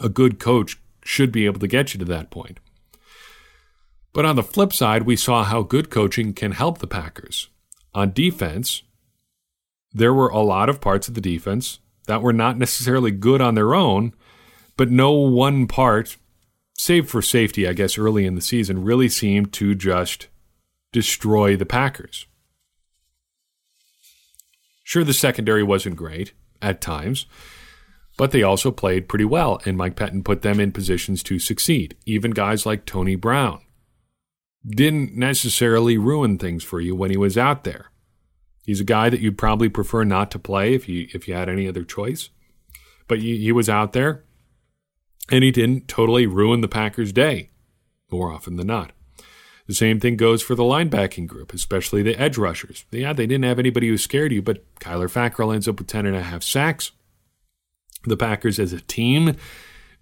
A 0.00 0.08
good 0.08 0.38
coach 0.38 0.78
should 1.04 1.30
be 1.30 1.46
able 1.46 1.60
to 1.60 1.68
get 1.68 1.94
you 1.94 1.98
to 1.98 2.04
that 2.06 2.30
point. 2.30 2.58
But 4.12 4.24
on 4.24 4.36
the 4.36 4.42
flip 4.42 4.72
side, 4.72 5.02
we 5.02 5.16
saw 5.16 5.44
how 5.44 5.62
good 5.62 5.90
coaching 5.90 6.32
can 6.32 6.52
help 6.52 6.78
the 6.78 6.86
Packers. 6.86 7.48
On 7.94 8.12
defense, 8.12 8.82
there 9.92 10.14
were 10.14 10.28
a 10.28 10.40
lot 10.40 10.68
of 10.68 10.80
parts 10.80 11.08
of 11.08 11.14
the 11.14 11.20
defense 11.20 11.78
that 12.06 12.22
were 12.22 12.32
not 12.32 12.56
necessarily 12.58 13.10
good 13.10 13.40
on 13.40 13.54
their 13.54 13.74
own, 13.74 14.14
but 14.76 14.90
no 14.90 15.12
one 15.12 15.66
part, 15.66 16.16
save 16.74 17.08
for 17.08 17.20
safety, 17.20 17.68
I 17.68 17.74
guess, 17.74 17.98
early 17.98 18.24
in 18.24 18.34
the 18.34 18.40
season, 18.40 18.84
really 18.84 19.08
seemed 19.08 19.52
to 19.54 19.74
just 19.74 20.28
destroy 20.92 21.56
the 21.56 21.66
Packers. 21.66 22.26
Sure, 24.88 25.04
the 25.04 25.12
secondary 25.12 25.62
wasn't 25.62 25.96
great 25.96 26.32
at 26.62 26.80
times, 26.80 27.26
but 28.16 28.30
they 28.30 28.42
also 28.42 28.70
played 28.70 29.06
pretty 29.06 29.26
well, 29.26 29.60
and 29.66 29.76
Mike 29.76 29.96
Pettine 29.96 30.24
put 30.24 30.40
them 30.40 30.58
in 30.58 30.72
positions 30.72 31.22
to 31.24 31.38
succeed. 31.38 31.94
Even 32.06 32.30
guys 32.30 32.64
like 32.64 32.86
Tony 32.86 33.14
Brown 33.14 33.60
didn't 34.66 35.14
necessarily 35.14 35.98
ruin 35.98 36.38
things 36.38 36.64
for 36.64 36.80
you 36.80 36.96
when 36.96 37.10
he 37.10 37.18
was 37.18 37.36
out 37.36 37.64
there. 37.64 37.90
He's 38.64 38.80
a 38.80 38.84
guy 38.84 39.10
that 39.10 39.20
you'd 39.20 39.36
probably 39.36 39.68
prefer 39.68 40.04
not 40.04 40.30
to 40.30 40.38
play 40.38 40.72
if 40.72 40.88
you 40.88 41.06
if 41.12 41.28
you 41.28 41.34
had 41.34 41.50
any 41.50 41.68
other 41.68 41.84
choice. 41.84 42.30
But 43.08 43.18
he, 43.18 43.36
he 43.36 43.52
was 43.52 43.68
out 43.68 43.92
there, 43.92 44.24
and 45.30 45.44
he 45.44 45.50
didn't 45.50 45.86
totally 45.86 46.26
ruin 46.26 46.62
the 46.62 46.66
Packers' 46.66 47.12
day, 47.12 47.50
more 48.10 48.32
often 48.32 48.56
than 48.56 48.68
not. 48.68 48.92
The 49.68 49.74
same 49.74 50.00
thing 50.00 50.16
goes 50.16 50.42
for 50.42 50.54
the 50.54 50.62
linebacking 50.62 51.26
group, 51.26 51.52
especially 51.52 52.02
the 52.02 52.18
edge 52.18 52.38
rushers. 52.38 52.86
Yeah, 52.90 53.12
they 53.12 53.26
didn't 53.26 53.44
have 53.44 53.58
anybody 53.58 53.88
who 53.88 53.98
scared 53.98 54.32
you, 54.32 54.40
but 54.40 54.64
Kyler 54.76 55.12
Fackrell 55.12 55.54
ends 55.54 55.68
up 55.68 55.78
with 55.78 55.86
10 55.86 56.06
and 56.06 56.16
a 56.16 56.22
half 56.22 56.42
sacks. 56.42 56.90
The 58.04 58.16
Packers 58.16 58.58
as 58.58 58.72
a 58.72 58.80
team 58.80 59.36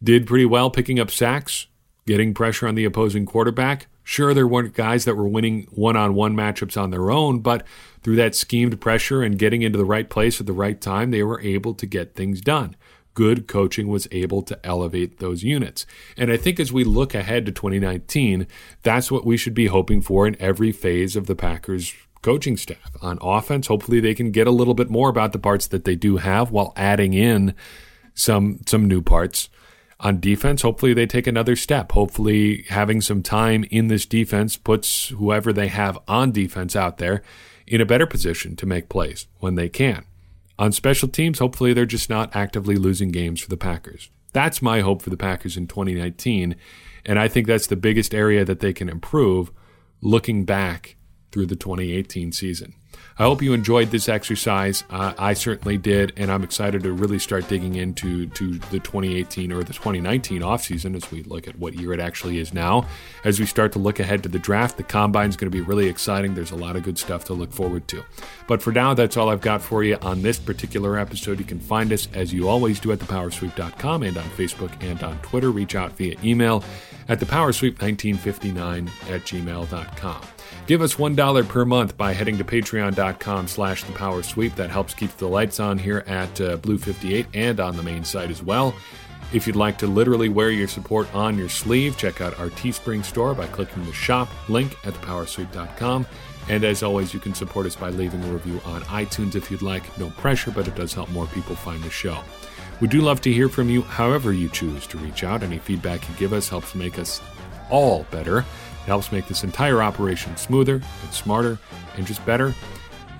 did 0.00 0.26
pretty 0.26 0.44
well 0.46 0.70
picking 0.70 1.00
up 1.00 1.10
sacks, 1.10 1.66
getting 2.06 2.32
pressure 2.32 2.68
on 2.68 2.76
the 2.76 2.84
opposing 2.84 3.26
quarterback. 3.26 3.88
Sure, 4.04 4.32
there 4.32 4.46
weren't 4.46 4.72
guys 4.72 5.04
that 5.04 5.16
were 5.16 5.26
winning 5.26 5.66
one 5.72 5.96
on 5.96 6.14
one 6.14 6.36
matchups 6.36 6.80
on 6.80 6.90
their 6.90 7.10
own, 7.10 7.40
but 7.40 7.66
through 8.04 8.14
that 8.14 8.36
schemed 8.36 8.80
pressure 8.80 9.20
and 9.20 9.36
getting 9.36 9.62
into 9.62 9.78
the 9.78 9.84
right 9.84 10.08
place 10.08 10.38
at 10.38 10.46
the 10.46 10.52
right 10.52 10.80
time, 10.80 11.10
they 11.10 11.24
were 11.24 11.40
able 11.40 11.74
to 11.74 11.86
get 11.86 12.14
things 12.14 12.40
done 12.40 12.76
good 13.16 13.48
coaching 13.48 13.88
was 13.88 14.06
able 14.12 14.42
to 14.42 14.64
elevate 14.64 15.18
those 15.18 15.42
units. 15.42 15.86
And 16.16 16.30
I 16.30 16.36
think 16.36 16.60
as 16.60 16.70
we 16.70 16.84
look 16.84 17.14
ahead 17.14 17.46
to 17.46 17.52
2019, 17.52 18.46
that's 18.82 19.10
what 19.10 19.24
we 19.24 19.38
should 19.38 19.54
be 19.54 19.66
hoping 19.66 20.02
for 20.02 20.28
in 20.28 20.36
every 20.38 20.70
phase 20.70 21.16
of 21.16 21.26
the 21.26 21.34
Packers 21.34 21.94
coaching 22.20 22.58
staff. 22.58 22.92
On 23.00 23.18
offense, 23.22 23.68
hopefully 23.68 24.00
they 24.00 24.14
can 24.14 24.30
get 24.30 24.46
a 24.46 24.52
little 24.52 24.74
bit 24.74 24.90
more 24.90 25.08
about 25.08 25.32
the 25.32 25.38
parts 25.38 25.66
that 25.68 25.84
they 25.84 25.96
do 25.96 26.18
have 26.18 26.50
while 26.50 26.74
adding 26.76 27.14
in 27.14 27.54
some 28.14 28.60
some 28.66 28.86
new 28.86 29.00
parts. 29.00 29.48
On 29.98 30.20
defense, 30.20 30.60
hopefully 30.60 30.92
they 30.92 31.06
take 31.06 31.26
another 31.26 31.56
step. 31.56 31.92
Hopefully 31.92 32.66
having 32.68 33.00
some 33.00 33.22
time 33.22 33.64
in 33.70 33.88
this 33.88 34.04
defense 34.04 34.58
puts 34.58 35.08
whoever 35.08 35.54
they 35.54 35.68
have 35.68 35.98
on 36.06 36.32
defense 36.32 36.76
out 36.76 36.98
there 36.98 37.22
in 37.66 37.80
a 37.80 37.86
better 37.86 38.06
position 38.06 38.56
to 38.56 38.66
make 38.66 38.90
plays 38.90 39.26
when 39.38 39.54
they 39.54 39.70
can. 39.70 40.04
On 40.58 40.72
special 40.72 41.08
teams, 41.08 41.38
hopefully 41.38 41.72
they're 41.72 41.86
just 41.86 42.08
not 42.08 42.34
actively 42.34 42.76
losing 42.76 43.10
games 43.10 43.40
for 43.40 43.48
the 43.48 43.56
Packers. 43.56 44.10
That's 44.32 44.62
my 44.62 44.80
hope 44.80 45.02
for 45.02 45.10
the 45.10 45.16
Packers 45.16 45.56
in 45.56 45.66
2019. 45.66 46.56
And 47.04 47.18
I 47.18 47.28
think 47.28 47.46
that's 47.46 47.66
the 47.66 47.76
biggest 47.76 48.14
area 48.14 48.44
that 48.44 48.60
they 48.60 48.72
can 48.72 48.88
improve 48.88 49.50
looking 50.00 50.44
back 50.44 50.96
through 51.30 51.46
the 51.46 51.56
2018 51.56 52.32
season. 52.32 52.74
I 53.18 53.22
hope 53.22 53.40
you 53.40 53.54
enjoyed 53.54 53.90
this 53.90 54.10
exercise. 54.10 54.84
Uh, 54.90 55.14
I 55.16 55.32
certainly 55.32 55.78
did, 55.78 56.12
and 56.18 56.30
I'm 56.30 56.44
excited 56.44 56.82
to 56.82 56.92
really 56.92 57.18
start 57.18 57.48
digging 57.48 57.76
into 57.76 58.26
to 58.26 58.58
the 58.58 58.78
2018 58.78 59.52
or 59.52 59.64
the 59.64 59.72
2019 59.72 60.42
offseason 60.42 60.94
as 60.94 61.10
we 61.10 61.22
look 61.22 61.48
at 61.48 61.58
what 61.58 61.72
year 61.74 61.94
it 61.94 62.00
actually 62.00 62.38
is 62.38 62.52
now. 62.52 62.86
As 63.24 63.40
we 63.40 63.46
start 63.46 63.72
to 63.72 63.78
look 63.78 64.00
ahead 64.00 64.22
to 64.24 64.28
the 64.28 64.38
draft, 64.38 64.76
the 64.76 64.82
combine 64.82 65.30
is 65.30 65.36
going 65.36 65.50
to 65.50 65.56
be 65.56 65.62
really 65.62 65.86
exciting. 65.86 66.34
There's 66.34 66.50
a 66.50 66.56
lot 66.56 66.76
of 66.76 66.82
good 66.82 66.98
stuff 66.98 67.24
to 67.24 67.32
look 67.32 67.52
forward 67.52 67.88
to. 67.88 68.04
But 68.46 68.60
for 68.60 68.70
now, 68.70 68.92
that's 68.92 69.16
all 69.16 69.30
I've 69.30 69.40
got 69.40 69.62
for 69.62 69.82
you 69.82 69.96
on 70.02 70.20
this 70.20 70.38
particular 70.38 70.98
episode. 70.98 71.38
You 71.38 71.46
can 71.46 71.58
find 71.58 71.94
us, 71.94 72.08
as 72.12 72.34
you 72.34 72.50
always 72.50 72.78
do, 72.80 72.92
at 72.92 72.98
thepowersweep.com 72.98 74.02
and 74.02 74.18
on 74.18 74.24
Facebook 74.30 74.72
and 74.82 75.02
on 75.02 75.18
Twitter. 75.20 75.50
Reach 75.50 75.74
out 75.74 75.92
via 75.92 76.16
email 76.22 76.62
at 77.08 77.20
thepowersweep1959 77.20 78.88
at 79.10 79.22
gmail.com. 79.22 80.20
Give 80.66 80.82
us 80.82 80.94
$1 80.96 81.48
per 81.48 81.64
month 81.64 81.96
by 81.96 82.12
heading 82.12 82.38
to 82.38 82.44
patreon.com 82.44 83.48
slash 83.48 83.84
thepowersweep. 83.84 84.56
That 84.56 84.70
helps 84.70 84.94
keep 84.94 85.16
the 85.16 85.28
lights 85.28 85.60
on 85.60 85.78
here 85.78 86.02
at 86.06 86.40
uh, 86.40 86.56
Blue 86.56 86.78
58 86.78 87.26
and 87.34 87.60
on 87.60 87.76
the 87.76 87.82
main 87.82 88.04
site 88.04 88.30
as 88.30 88.42
well. 88.42 88.74
If 89.32 89.46
you'd 89.46 89.56
like 89.56 89.78
to 89.78 89.86
literally 89.86 90.28
wear 90.28 90.50
your 90.50 90.68
support 90.68 91.12
on 91.14 91.36
your 91.36 91.48
sleeve, 91.48 91.96
check 91.96 92.20
out 92.20 92.38
our 92.38 92.48
Teespring 92.48 93.04
store 93.04 93.34
by 93.34 93.46
clicking 93.46 93.84
the 93.84 93.92
shop 93.92 94.28
link 94.48 94.76
at 94.84 94.94
thepowersweep.com. 94.94 96.06
And 96.48 96.64
as 96.64 96.84
always, 96.84 97.12
you 97.12 97.18
can 97.18 97.34
support 97.34 97.66
us 97.66 97.74
by 97.74 97.90
leaving 97.90 98.22
a 98.22 98.28
review 98.28 98.60
on 98.64 98.82
iTunes 98.82 99.34
if 99.34 99.50
you'd 99.50 99.62
like. 99.62 99.98
No 99.98 100.10
pressure, 100.10 100.52
but 100.52 100.68
it 100.68 100.76
does 100.76 100.94
help 100.94 101.10
more 101.10 101.26
people 101.26 101.56
find 101.56 101.82
the 101.82 101.90
show. 101.90 102.22
We 102.80 102.88
do 102.88 103.00
love 103.00 103.20
to 103.22 103.32
hear 103.32 103.48
from 103.48 103.70
you 103.70 103.82
however 103.82 104.32
you 104.32 104.48
choose 104.48 104.86
to 104.88 104.98
reach 104.98 105.24
out. 105.24 105.42
Any 105.42 105.58
feedback 105.58 106.06
you 106.08 106.14
give 106.16 106.32
us 106.32 106.48
helps 106.48 106.74
make 106.74 106.98
us 106.98 107.22
all 107.70 108.04
better. 108.10 108.40
It 108.40 108.44
helps 108.86 109.10
make 109.10 109.26
this 109.26 109.44
entire 109.44 109.82
operation 109.82 110.36
smoother 110.36 110.74
and 110.74 111.12
smarter 111.12 111.58
and 111.96 112.06
just 112.06 112.24
better. 112.26 112.54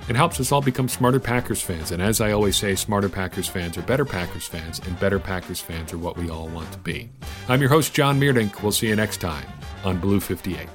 It 0.08 0.14
helps 0.14 0.38
us 0.38 0.52
all 0.52 0.60
become 0.60 0.88
smarter 0.88 1.18
Packers 1.18 1.60
fans. 1.60 1.90
And 1.90 2.00
as 2.00 2.20
I 2.20 2.30
always 2.32 2.56
say, 2.56 2.76
smarter 2.76 3.08
Packers 3.08 3.48
fans 3.48 3.76
are 3.76 3.82
better 3.82 4.04
Packers 4.04 4.46
fans, 4.46 4.78
and 4.78 4.98
better 5.00 5.18
Packers 5.18 5.60
fans 5.60 5.92
are 5.92 5.98
what 5.98 6.16
we 6.16 6.30
all 6.30 6.46
want 6.48 6.70
to 6.72 6.78
be. 6.78 7.10
I'm 7.48 7.60
your 7.60 7.70
host, 7.70 7.92
John 7.92 8.20
Meerdink. 8.20 8.62
We'll 8.62 8.70
see 8.70 8.86
you 8.86 8.94
next 8.94 9.20
time 9.20 9.46
on 9.84 9.98
Blue 9.98 10.20
58. 10.20 10.68